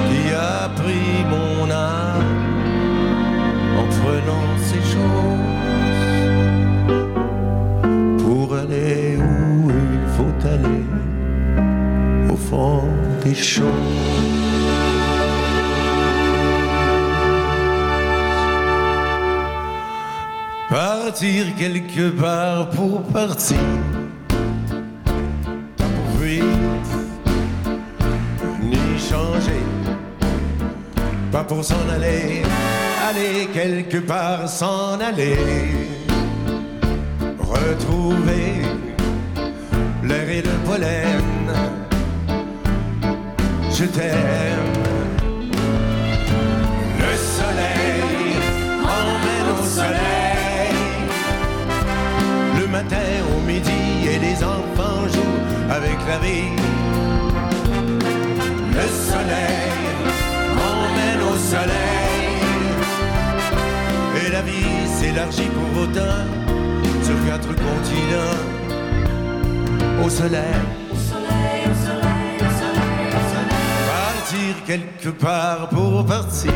[0.08, 2.22] Qui a pris mon âme
[3.78, 5.40] en prenant ces choses
[8.22, 10.84] pour aller où il faut aller
[12.30, 12.82] au fond
[13.24, 14.39] des choses.
[20.70, 23.56] Partir quelque part pour partir.
[25.76, 26.44] pas Pour fuir,
[28.62, 29.64] ni changer.
[31.32, 32.42] Pas pour s'en aller,
[33.08, 35.36] aller quelque part, s'en aller.
[37.40, 38.62] Retrouver
[40.04, 41.50] l'air et le pollen.
[43.72, 44.79] Je t'aime.
[55.70, 56.50] avec la vie.
[58.78, 59.70] Le soleil
[60.68, 62.40] emmène au soleil.
[64.16, 66.24] Et la vie s'élargit pour autant
[67.02, 68.40] sur quatre continents.
[70.04, 70.60] Au soleil.
[70.92, 73.70] Au soleil, au soleil, au soleil, au soleil.
[73.94, 76.52] Partir quelque part pour partir.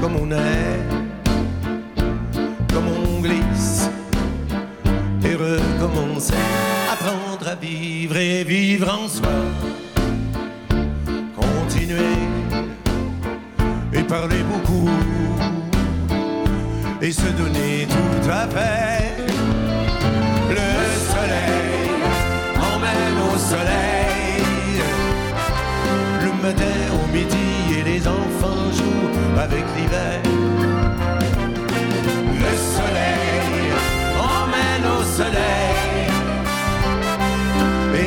[0.00, 0.80] Comme on est,
[2.72, 3.91] comme on glisse
[5.42, 6.34] recommencer,
[6.92, 9.28] apprendre à vivre et vivre en soi.
[11.34, 12.16] Continuer
[13.92, 14.88] et parler beaucoup
[17.00, 19.16] et se donner tout à fait.
[20.50, 20.70] Le
[21.12, 21.88] soleil
[22.70, 24.82] emmène au soleil
[26.24, 30.20] le matin, au midi et les enfants jouent avec l'hiver.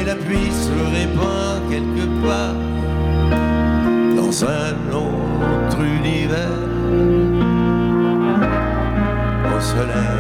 [0.05, 2.53] la pluie se répand quelque part
[4.15, 6.61] dans un autre univers.
[9.55, 10.15] Au soleil,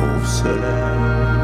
[0.00, 1.41] au soleil.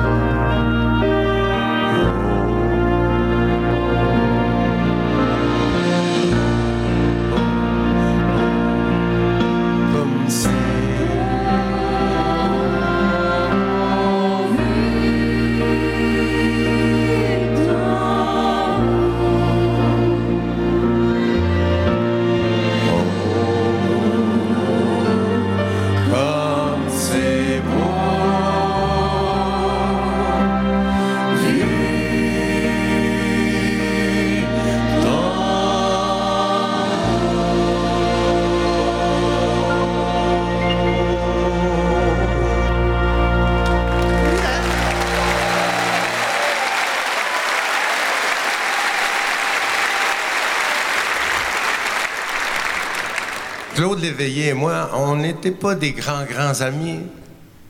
[54.20, 57.00] Et moi, on n'était pas des grands, grands amis,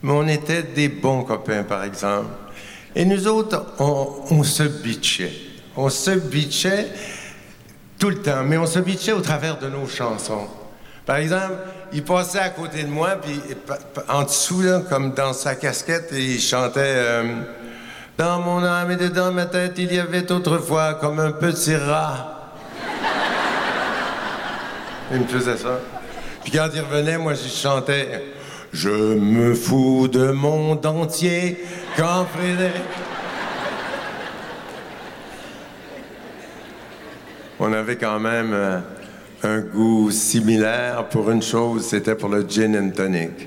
[0.02, 2.30] mais on était des bons copains, par exemple.
[2.94, 5.32] Et nous autres, on, se bitchait.
[5.76, 6.88] On se bitchait
[7.98, 10.46] tout le temps, mais on se bitchait au travers de nos chansons.
[11.04, 11.54] Par exemple,
[11.92, 13.40] il passait à côté de moi, puis
[14.08, 17.24] en dessous, comme dans sa casquette, il chantait euh,
[18.16, 22.52] Dans mon âme et dedans ma tête, il y avait autrefois comme un petit rat.
[25.12, 25.78] Il me faisait ça.
[26.48, 28.24] Puis quand il revenait, moi, je chantais
[28.72, 31.62] Je me fous de monde entier
[31.94, 32.82] quand Frédéric.
[37.60, 38.78] On avait quand même euh,
[39.42, 43.46] un goût similaire pour une chose, c'était pour le gin and tonic.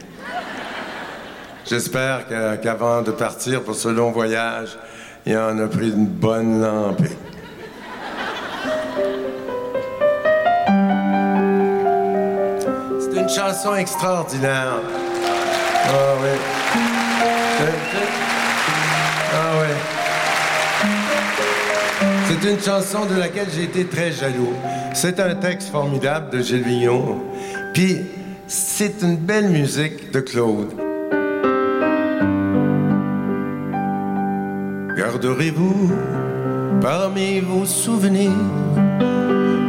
[1.67, 2.27] J'espère
[2.61, 4.77] qu'avant de partir pour ce long voyage,
[5.25, 7.17] il en a pris une bonne lampée.
[13.33, 14.81] Chanson extraordinaire.
[15.87, 16.29] Ah oui.
[19.33, 19.75] Ah ouais.
[22.27, 24.53] C'est une chanson de laquelle j'ai été très jaloux.
[24.93, 27.23] C'est un texte formidable de Gilles Vigneault.
[27.73, 28.01] Puis,
[28.47, 30.73] c'est une belle musique de Claude.
[34.97, 35.91] Garderez-vous
[36.81, 38.31] parmi vos souvenirs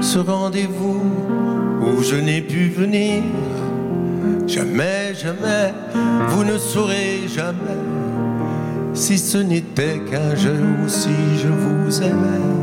[0.00, 1.00] ce rendez-vous
[1.82, 3.22] où je n'ai pu venir?
[4.46, 5.72] Jamais, jamais,
[6.28, 7.80] vous ne saurez jamais
[8.94, 11.10] si ce n'était qu'un jeu ou si
[11.42, 12.62] je vous aimais.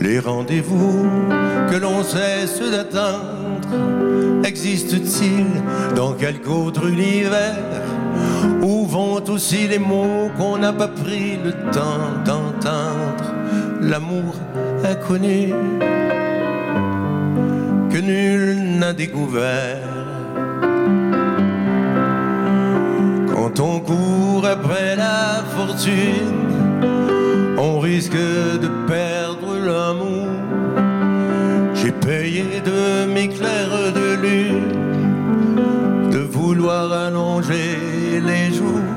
[0.00, 1.06] Les rendez-vous
[1.70, 3.68] que l'on cesse d'attendre
[4.44, 7.56] existent-ils dans quelque autre univers?
[8.62, 13.34] Où vont aussi les mots qu'on n'a pas pris le temps d'entendre?
[13.80, 14.34] L'amour
[14.84, 15.52] inconnu
[17.90, 19.87] que nul n'a découvert.
[23.48, 26.82] Quand on court après la fortune,
[27.56, 30.28] on risque de perdre l'amour.
[31.74, 38.90] J'ai payé de mes clairs de lune, de vouloir allonger les jours,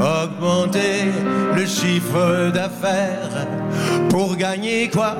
[0.00, 1.12] augmenter
[1.54, 3.46] le chiffre d'affaires.
[4.08, 5.18] Pour gagner quoi?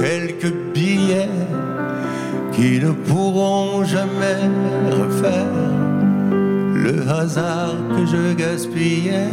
[0.00, 1.28] Quelques billets
[2.52, 4.48] qui ne pourront jamais
[4.90, 5.75] refaire
[6.86, 9.30] le hasard que je gaspillais.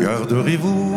[0.00, 0.94] Garderez-vous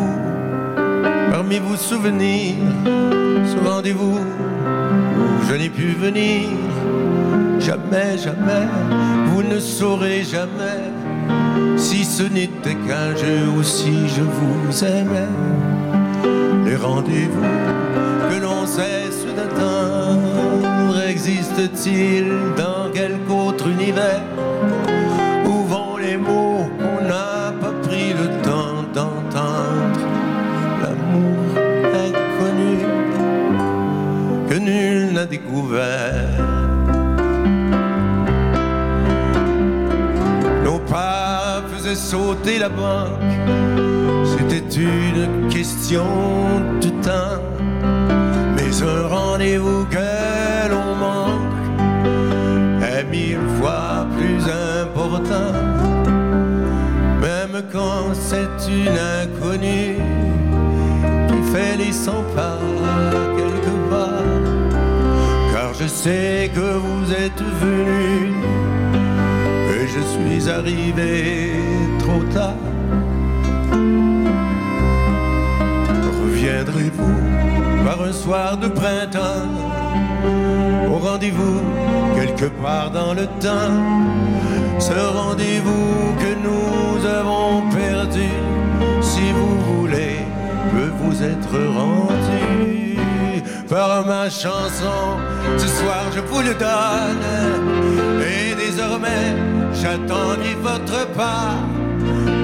[1.30, 6.48] parmi vos souvenirs ce rendez-vous où je n'ai pu venir?
[7.58, 8.68] Jamais, jamais,
[9.26, 10.82] vous ne saurez jamais
[11.76, 15.34] si ce n'était qu'un jeu ou si je vous aimais.
[16.66, 17.52] Les rendez-vous
[18.28, 20.35] que l'on cesse d'attendre
[21.28, 24.22] existent-ils dans quelque autre univers
[25.44, 30.02] Où vont les mots qu'on n'a pas pris le temps d'entendre?
[30.82, 31.48] L'amour
[32.06, 32.78] inconnu
[34.48, 36.44] que nul n'a découvert.
[40.64, 43.36] Nos pas faisaient sauter la banque.
[44.24, 46.06] C'était une question
[46.80, 47.42] de temps,
[48.54, 50.15] mais un rendez-vous que
[50.68, 51.68] l'on manque
[52.82, 54.42] est mille fois plus
[54.92, 55.52] important.
[57.20, 59.98] Même quand c'est une inconnue
[61.28, 62.58] qui fait les 100 pas
[63.36, 64.24] quelque part,
[65.52, 68.34] car je sais que vous êtes venu
[69.74, 71.54] et je suis arrivé
[71.98, 72.54] trop tard.
[76.22, 79.75] Reviendrez-vous par un soir de printemps?
[80.90, 81.60] Au rendez-vous
[82.14, 83.76] quelque part dans le temps
[84.78, 88.28] Ce rendez-vous que nous avons perdu
[89.00, 90.18] Si vous voulez
[90.72, 92.96] peut vous être rendu.
[93.68, 95.18] Par ma chanson
[95.58, 97.26] Ce soir je vous le donne
[98.22, 99.34] Et désormais
[99.72, 101.56] j'attendrai votre part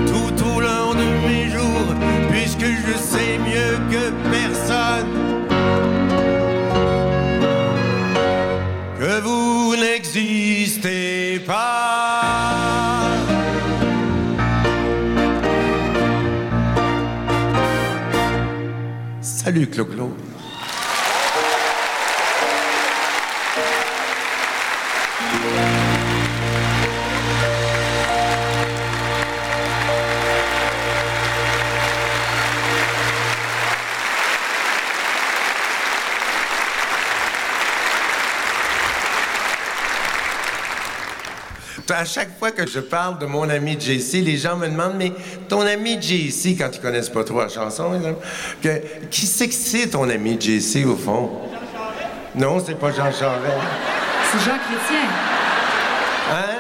[0.07, 1.95] Tout au long de mes jours
[2.31, 5.42] Puisque je sais mieux que personne
[10.15, 11.63] n'insistez pas.
[19.21, 20.32] Salut Clo-Clo.
[41.95, 45.13] À chaque fois que je parle de mon ami JC, les gens me demandent Mais
[45.49, 47.93] ton ami JC, quand ils connaissent pas trop la chanson,
[48.63, 51.31] que, qui c'est que c'est ton ami JC au fond?
[52.35, 53.57] Non, c'est pas Jean Charest.
[54.31, 55.09] C'est Jean Chrétien.
[56.33, 56.59] Hein?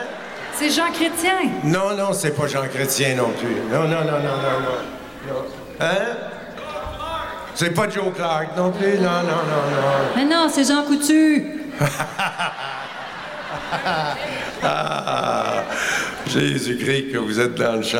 [0.55, 1.51] C'est Jean Chrétien.
[1.65, 3.57] Non, non, c'est pas Jean Chrétien non plus.
[3.73, 5.33] Non, non, non, non, non, non.
[5.33, 5.45] non.
[5.81, 6.17] Hein?
[7.55, 8.99] C'est pas Joe Clark non plus?
[8.99, 10.13] Non, non, non, non.
[10.17, 11.61] Mais non, c'est Jean Coutu.
[14.65, 15.65] Ah,
[16.27, 17.99] Jésus-Christ, que vous êtes dans le champ.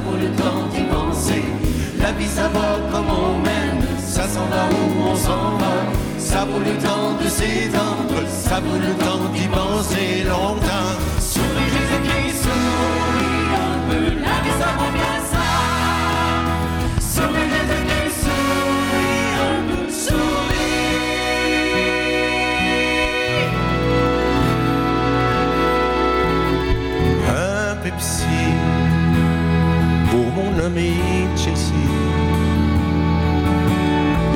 [0.00, 1.42] Ça vaut le temps d'y penser.
[1.98, 5.74] La vie ça va comme on mène, ça s'en va où on s'en va.
[6.16, 10.90] Ça vaut le temps de s'étendre, ça vaut le temps d'y penser longtemps.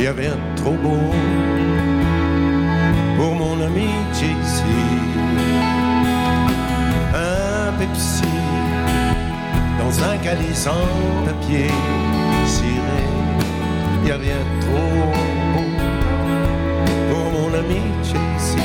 [0.04, 1.14] Y a rien trop beau
[3.16, 4.62] pour mon ami Jesse.
[7.14, 8.34] Un Pepsi
[9.78, 11.70] dans un calice en papier
[12.44, 13.04] ciré.
[14.06, 14.92] Y a rien trop
[15.54, 15.70] beau
[17.08, 18.58] pour mon ami Jesse.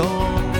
[0.00, 0.56] Route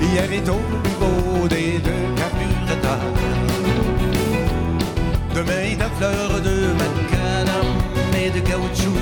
[0.00, 3.20] Hier est au niveau des deux carburateurs
[5.72, 7.66] est à fleur de macadam
[8.14, 8.98] et de caoutchouc.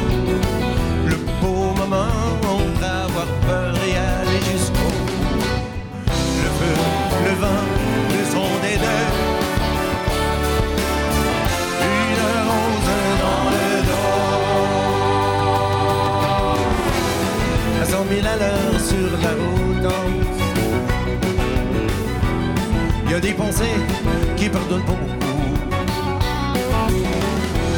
[1.07, 4.93] Le beau moment, on va avoir peur et aller jusqu'au.
[6.43, 6.75] Le feu,
[7.25, 7.78] le vent,
[23.05, 23.65] Il y a des pensées
[24.37, 25.19] qui pardonnent pas beaucoup.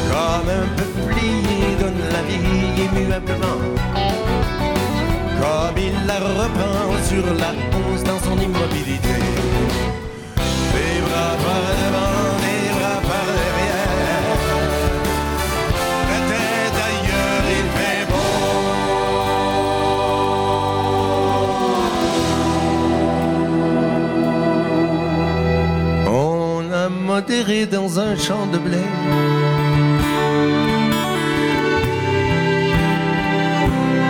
[0.09, 3.59] Comme un peuplier donne la vie immuablement.
[5.39, 9.30] Comme il la reprend sur la hausse dans son immobilité
[27.43, 28.77] dans un champ de blé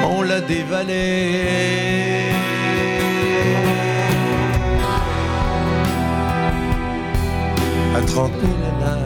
[0.10, 2.34] on l'a dévalé.
[7.96, 9.00] À 30 000 à l'heure,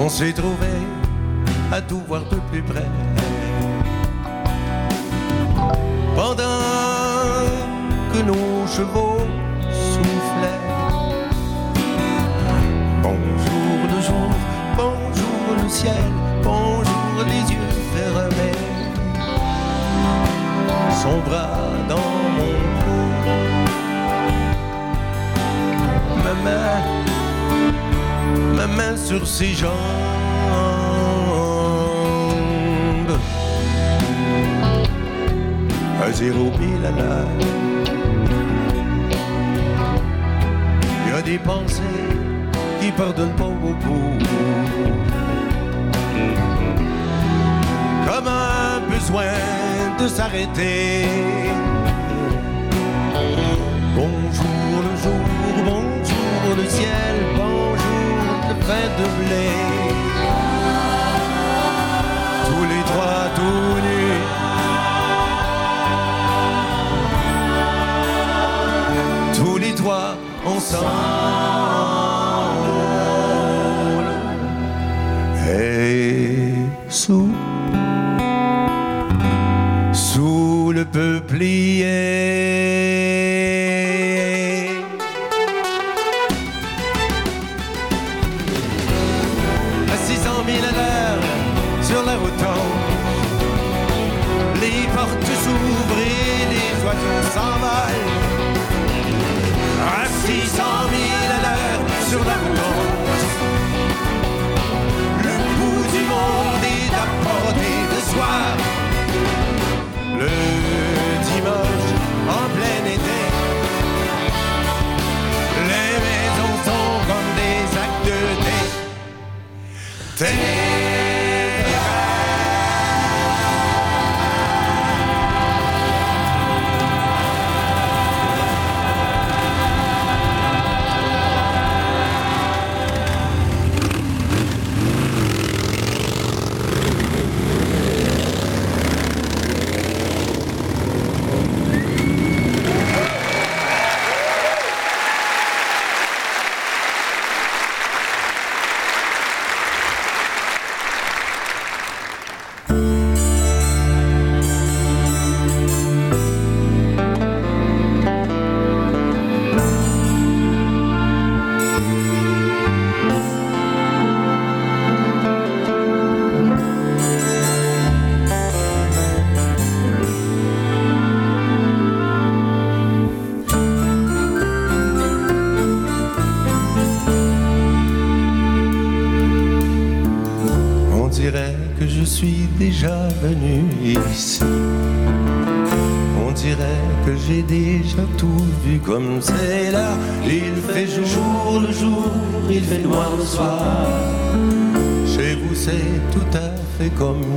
[0.00, 0.72] on s'est trouvé
[1.70, 2.88] à tout voir de plus près.
[6.16, 6.62] Pendant
[8.12, 9.41] que nos chevaux
[13.12, 14.30] Bonjour le jour,
[14.74, 16.04] bonjour le ciel,
[16.42, 18.58] bonjour les yeux fermés.
[21.02, 21.58] Son bras
[21.90, 23.02] dans mon cou,
[26.24, 26.76] ma main,
[28.56, 29.72] ma main sur ses jambes.
[36.02, 37.28] À zéro pile à l'heure.
[41.04, 42.31] Il y a des pensées
[42.82, 44.10] qui pardonnent pas beaucoup.
[48.06, 49.34] Comme un besoin
[50.00, 51.06] de s'arrêter.
[53.94, 55.24] Bonjour le jour,
[55.64, 58.16] bonjour le ciel, bonjour
[58.48, 59.48] le pain de blé.
[62.46, 64.22] Tous les trois tout nus.
[69.36, 70.08] Tous les trois
[70.44, 71.51] ensemble.
[81.02, 82.01] Peuplier.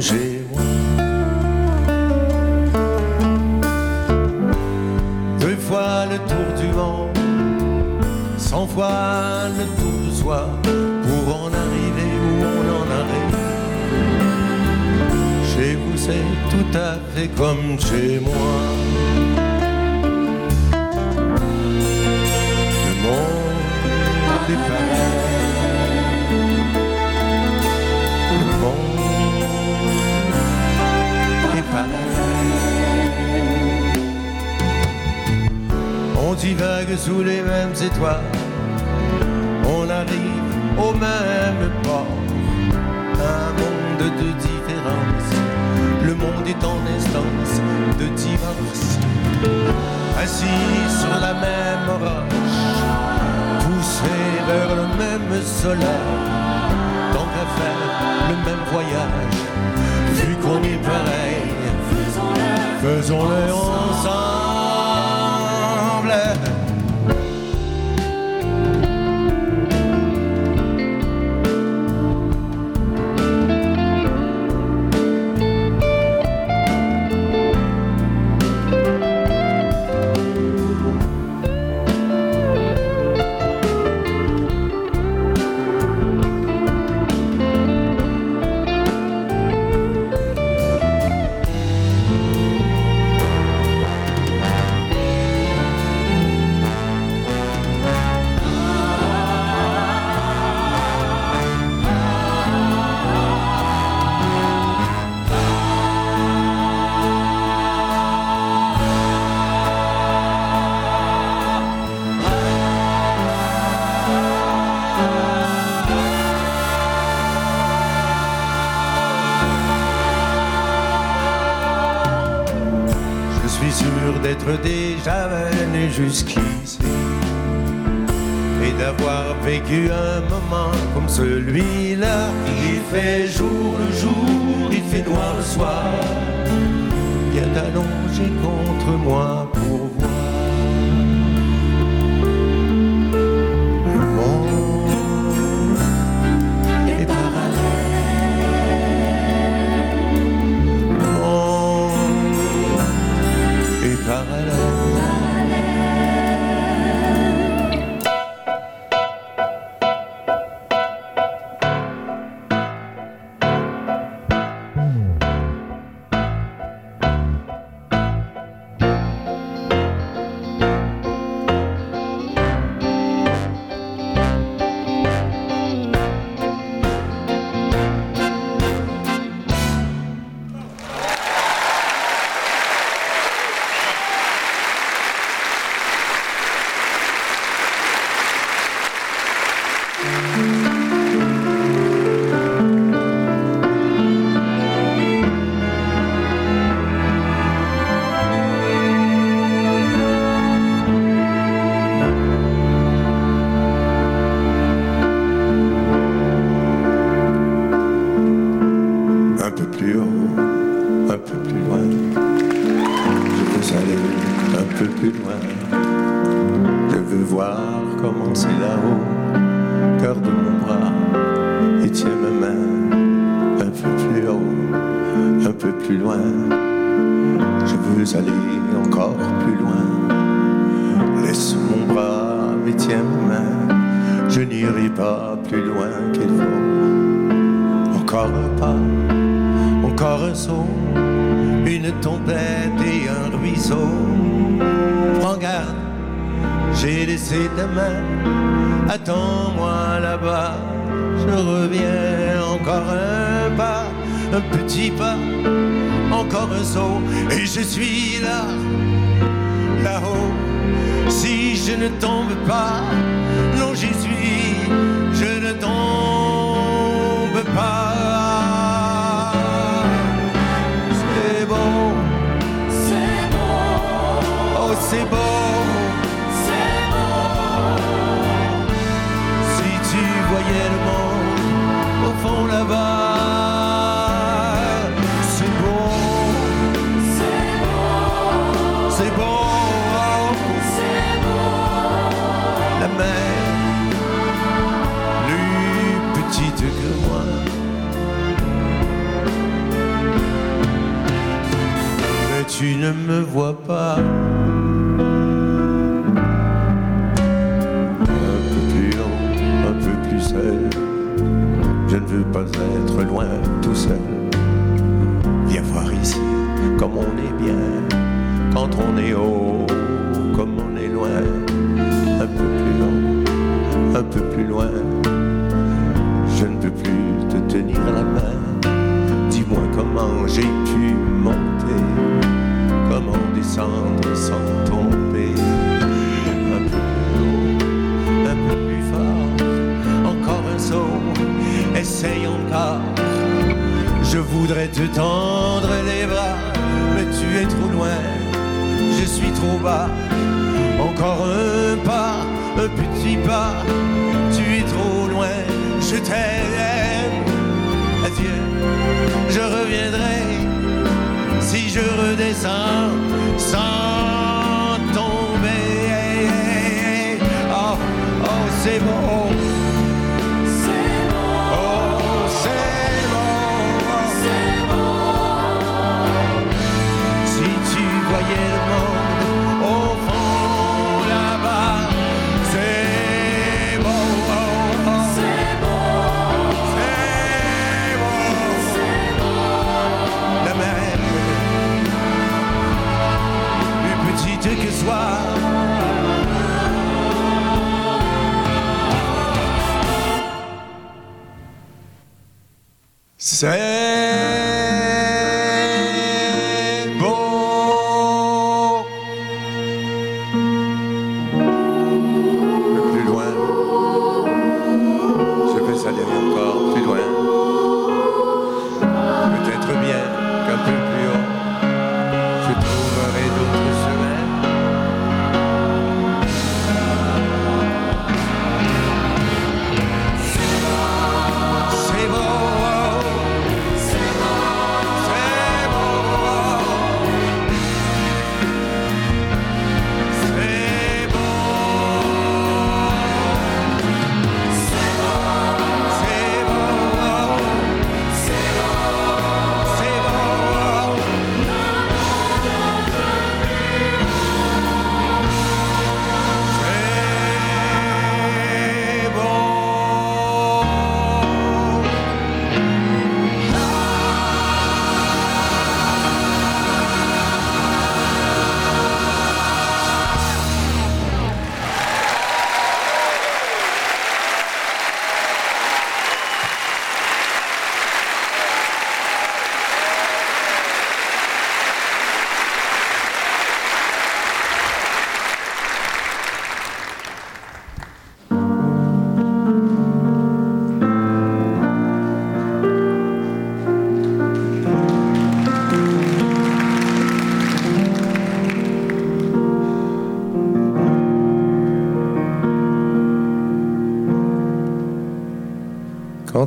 [0.01, 0.44] Fait comme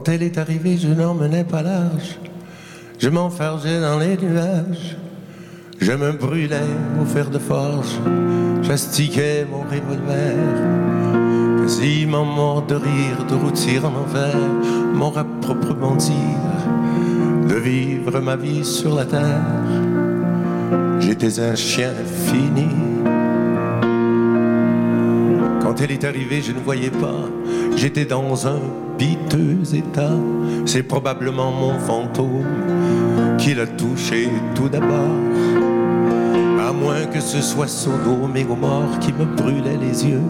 [0.08, 2.18] Quand elle est arrivée, je n'en menais pas large.
[2.98, 4.96] Je m'enfargeais dans les nuages.
[5.78, 7.94] Je me brûlais au fer de forge.
[8.62, 11.60] J'astiquais mon revolver.
[11.60, 14.34] Quasiment mort de rire, de routir en enfer.
[14.94, 16.56] Mort à dire,
[17.46, 19.68] de vivre ma vie sur la terre.
[21.00, 21.92] J'étais un chien
[22.24, 22.68] fini.
[25.60, 27.28] Quand elle est arrivée, je ne voyais pas.
[27.80, 28.58] J'étais dans un
[28.98, 30.10] piteux état.
[30.66, 32.44] C'est probablement mon fantôme
[33.38, 35.14] qui l'a touché tout d'abord.
[36.60, 38.44] À moins que ce soit Sodome et
[39.00, 40.22] qui me brûlait les yeux.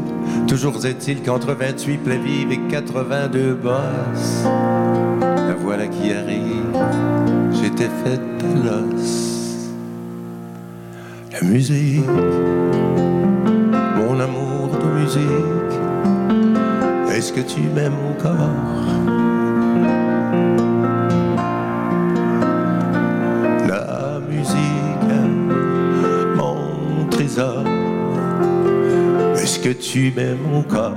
[0.46, 6.76] Toujours est-il qu'entre 28 plaies vives et 82 bosses, la voilà qui arrive.
[7.62, 9.70] J'étais faite de l'os.
[11.32, 12.04] La musique,
[13.96, 15.67] mon amour de musique.
[17.18, 18.36] Est-ce que tu m'aimes encore?
[23.66, 24.56] La musique,
[26.36, 27.64] mon trésor.
[29.34, 30.94] Est-ce que tu m'aimes encore?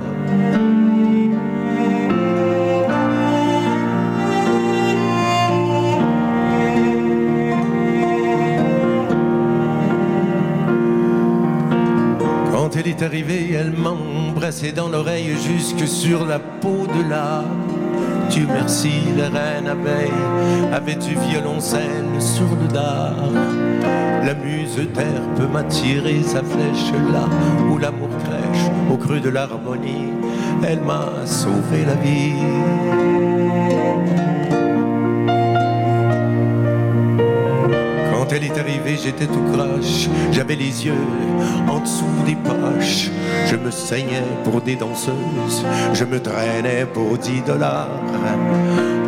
[13.04, 17.66] Elle m'embrassait dans l'oreille jusque sur la peau de l'âme.
[18.30, 20.12] Dieu merci, la reine abeille
[20.72, 23.16] avait du violoncelle sur le dard.
[24.24, 27.28] La muse terre peut m'attirer sa flèche là
[27.68, 30.12] où l'amour crèche au creux de l'harmonie.
[30.64, 33.31] Elle m'a sauvé la vie.
[38.96, 40.08] J'étais tout croche.
[40.32, 41.06] J'avais les yeux
[41.68, 43.10] en dessous des poches.
[43.46, 45.64] Je me saignais pour des danseuses.
[45.92, 47.88] Je me traînais pour 10 dollars.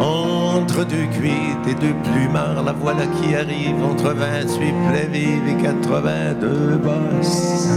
[0.01, 5.63] Entre deux cuites et deux plumards, la voilà qui arrive entre 28 plaies vives et
[5.63, 7.69] 82 bosses.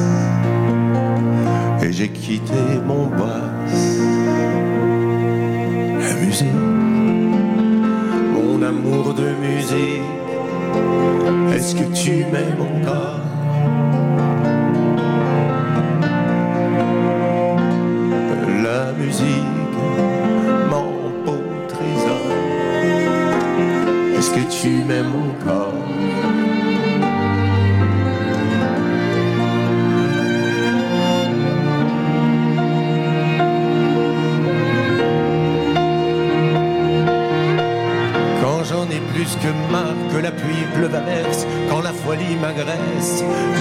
[1.81, 2.53] Et j'ai quitté
[2.85, 3.46] mon boss.
[11.67, 13.26] Est-ce que tu m'aimes encore?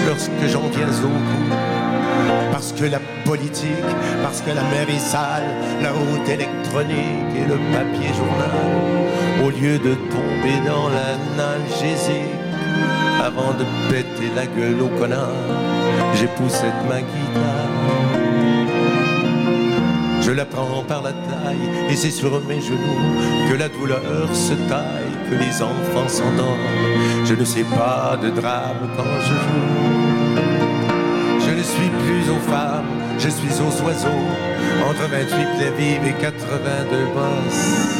[0.07, 1.55] Lorsque j'en viens au bout.
[2.51, 3.91] Parce que la politique,
[4.23, 5.49] parce que la mer est sale,
[5.81, 12.37] la route électronique et le papier journal, au lieu de tomber dans l'analgésique,
[13.23, 15.29] avant de péter la gueule au connard,
[16.15, 17.66] j'épouse ma guitare.
[20.27, 23.15] Je la prends par la taille et c'est sur mes genoux
[23.49, 27.23] que la douleur se taille, que les enfants s'endorment.
[27.23, 30.35] Je ne sais pas de drame quand je joue.
[31.39, 34.27] Je ne suis plus aux femmes, je suis aux oiseaux,
[34.89, 37.97] entre 28 plaies vives et 82 bosses.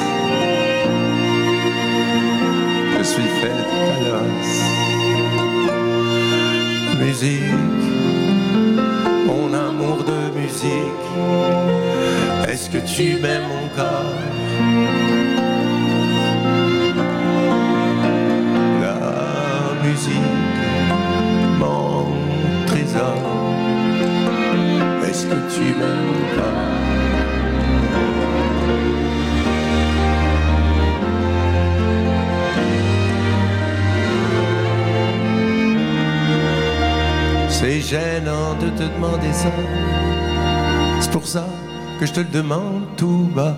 [2.98, 4.50] Je suis à l'os.
[7.00, 7.97] Musique, de
[12.48, 14.14] Est-ce que tu m'aimes encore?
[18.82, 20.14] La musique,
[21.60, 22.06] mon
[22.66, 23.18] trésor.
[25.08, 26.68] Est-ce que tu m'aimes encore?
[37.50, 39.52] C'est gênant de te demander ça.
[41.00, 41.46] C'est pour ça
[42.00, 43.56] que je te le demande tout bas.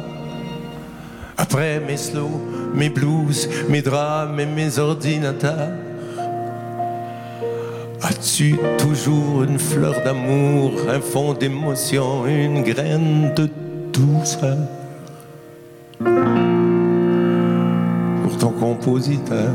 [1.38, 2.42] Après mes slows,
[2.74, 5.72] mes blues, mes drames et mes ordinateurs,
[8.02, 13.50] as-tu toujours une fleur d'amour, un fond d'émotion, une graine de
[13.94, 14.58] douceur
[18.24, 19.52] pour ton compositeur?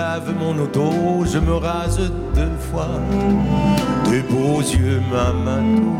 [0.00, 0.88] lave mon auto,
[1.32, 2.94] je me rase deux fois.
[4.08, 5.92] Tes beaux yeux m'amato,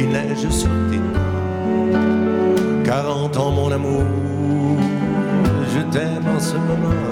[0.00, 2.02] une neige sur tes doigts.
[2.84, 4.04] 40 ans mon amour,
[5.72, 7.06] je t'aime en ce moment.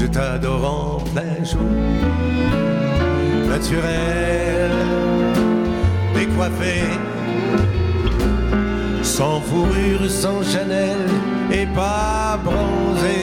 [0.00, 1.72] Je t'adore en plein jour,
[3.52, 4.72] naturel,
[6.14, 6.76] décoiffé.
[9.02, 11.02] Sans fourrure, sans Chanel
[11.58, 13.18] et pas bronzé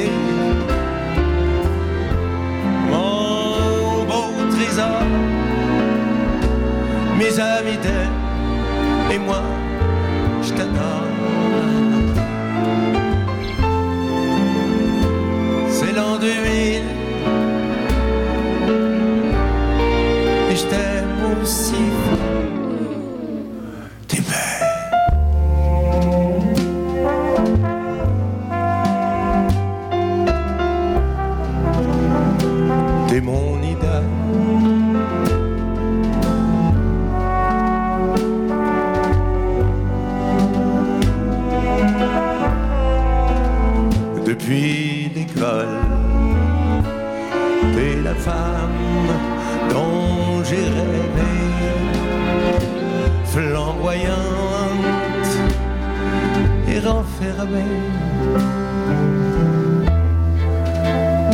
[7.17, 8.27] mes amis d'elle
[9.11, 9.41] et moi,
[10.43, 11.03] je t'adore.
[15.69, 16.81] C'est l'an 2000
[20.51, 21.86] et je t'aime aussi.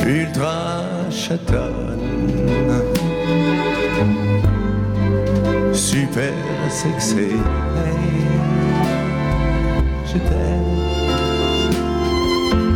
[0.06, 2.00] ultra chatonne,
[5.74, 6.34] super
[6.70, 7.40] sexy.
[10.06, 10.72] je t'aime.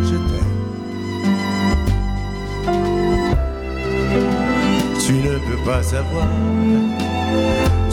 [0.03, 0.55] je t'aime.
[5.05, 6.27] Tu ne peux pas savoir,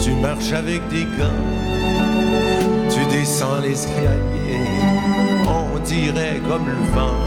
[0.01, 2.04] tu marches avec des gants
[3.25, 4.59] descends l'escalier,
[5.47, 7.21] on dirait comme le vent,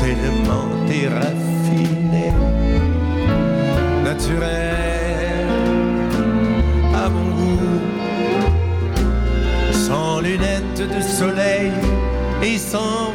[0.00, 2.32] tellement t'es raffiné,
[4.02, 5.46] naturel,
[6.94, 7.80] à mon goût,
[9.72, 11.72] sans lunettes de soleil
[12.42, 13.12] et sans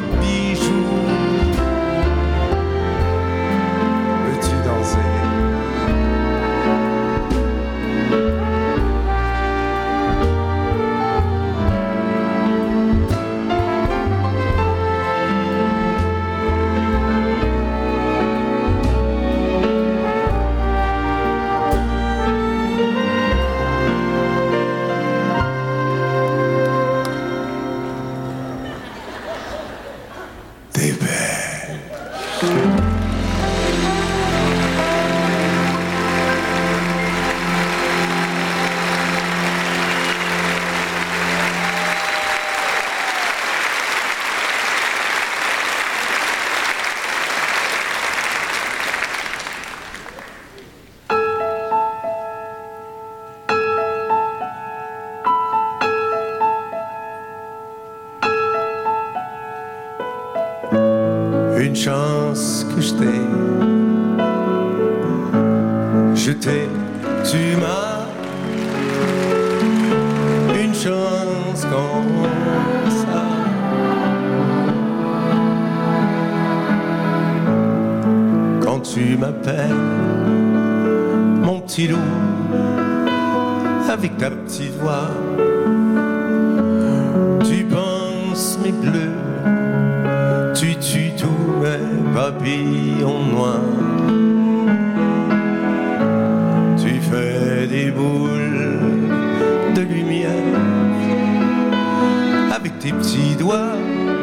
[102.81, 104.20] tes petits doigts.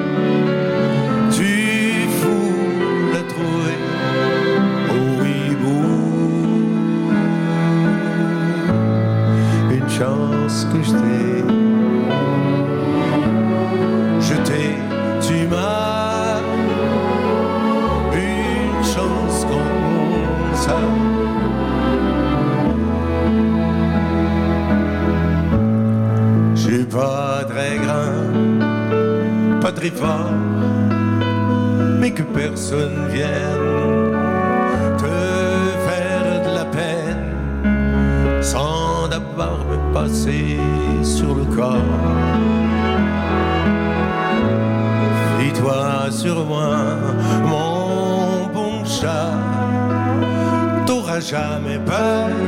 [51.31, 52.48] jamais peur.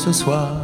[0.00, 0.59] Ce soir.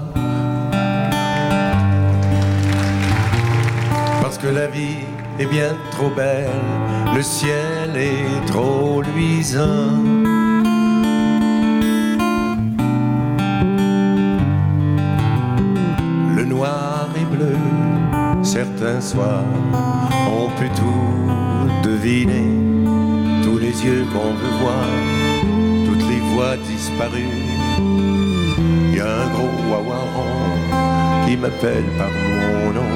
[31.47, 32.93] M'appelle par mon nom.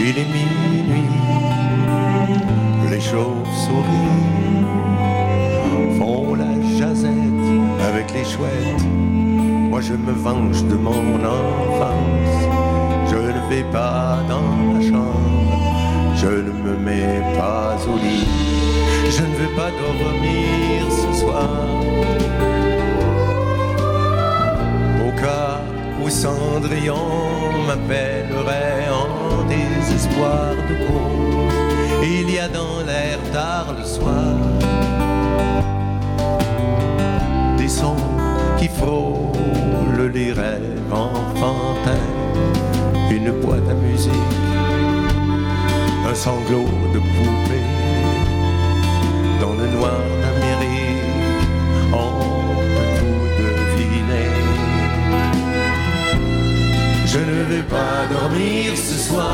[0.00, 1.08] Il est minuit,
[2.90, 4.16] les chauves-souris
[5.98, 7.50] font la jazette
[7.88, 8.84] avec les chouettes.
[9.70, 12.38] Moi je me venge de mon enfance.
[13.10, 15.58] Je ne vais pas dans ma chambre,
[16.16, 18.28] je ne me mets pas au lit.
[19.16, 21.48] Je ne veux pas dormir ce soir.
[25.20, 25.67] Cas
[26.10, 31.54] Cendrillon m'appellerait en désespoir de cause,
[32.02, 34.36] il y a dans l'air tard le soir
[37.58, 37.96] des sons
[38.58, 42.08] qui frôlent les rêves enfantins,
[43.10, 44.12] une boîte à musique,
[46.10, 46.64] un sanglot
[46.94, 47.68] de poupée
[49.40, 51.17] dans le noir d'Amérique,
[57.48, 59.24] vais pas dormir ce soir.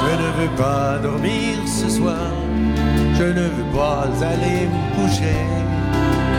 [0.00, 2.30] Je ne veux pas dormir ce soir.
[3.14, 5.42] Je ne veux pas aller me coucher.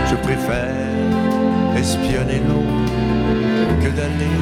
[0.10, 2.68] Je préfère espionner l'eau
[3.82, 4.38] que d'aller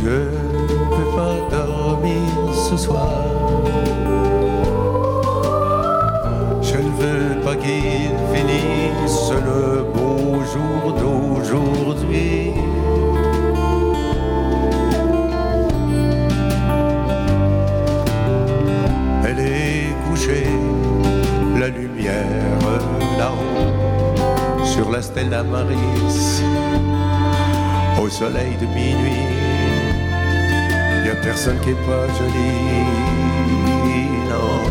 [0.00, 0.35] rêver.
[1.16, 3.22] Pas dormir ce soir.
[6.60, 12.52] Je ne veux pas qu'il finisse le beau jour d'aujourd'hui.
[19.26, 20.48] Elle est couchée,
[21.58, 22.60] la lumière
[23.18, 26.42] là-haut, sur la Stella Maris,
[28.02, 29.45] au soleil de minuit.
[31.26, 32.52] Personne qui est pas joli,
[34.30, 34.62] non.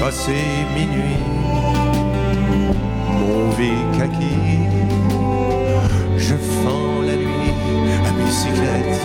[0.00, 0.38] Passé
[0.72, 1.18] minuit,
[3.08, 3.50] mon
[3.98, 4.36] kaki,
[6.16, 7.54] je fends la nuit
[8.06, 9.00] à bicyclette.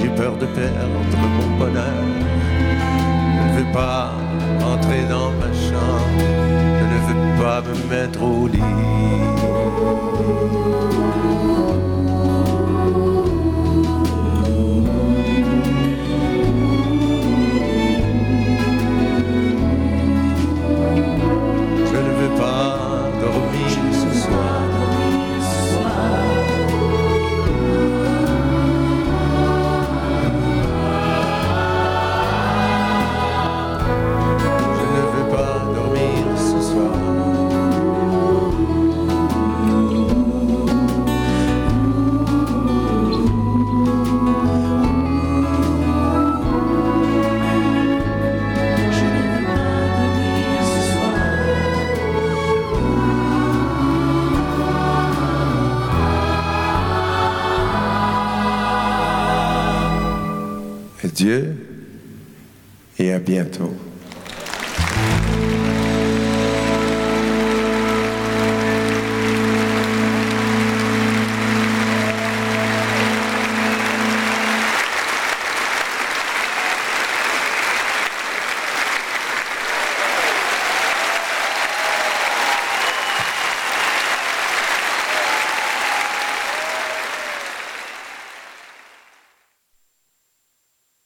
[0.00, 0.98] J'ai peur de perdre
[1.38, 2.04] mon bonheur.
[3.36, 4.14] Je ne veux pas
[4.64, 6.24] entrer dans ma chambre.
[6.78, 8.60] Je ne veux pas me mettre au lit.
[63.24, 63.73] Bientôt.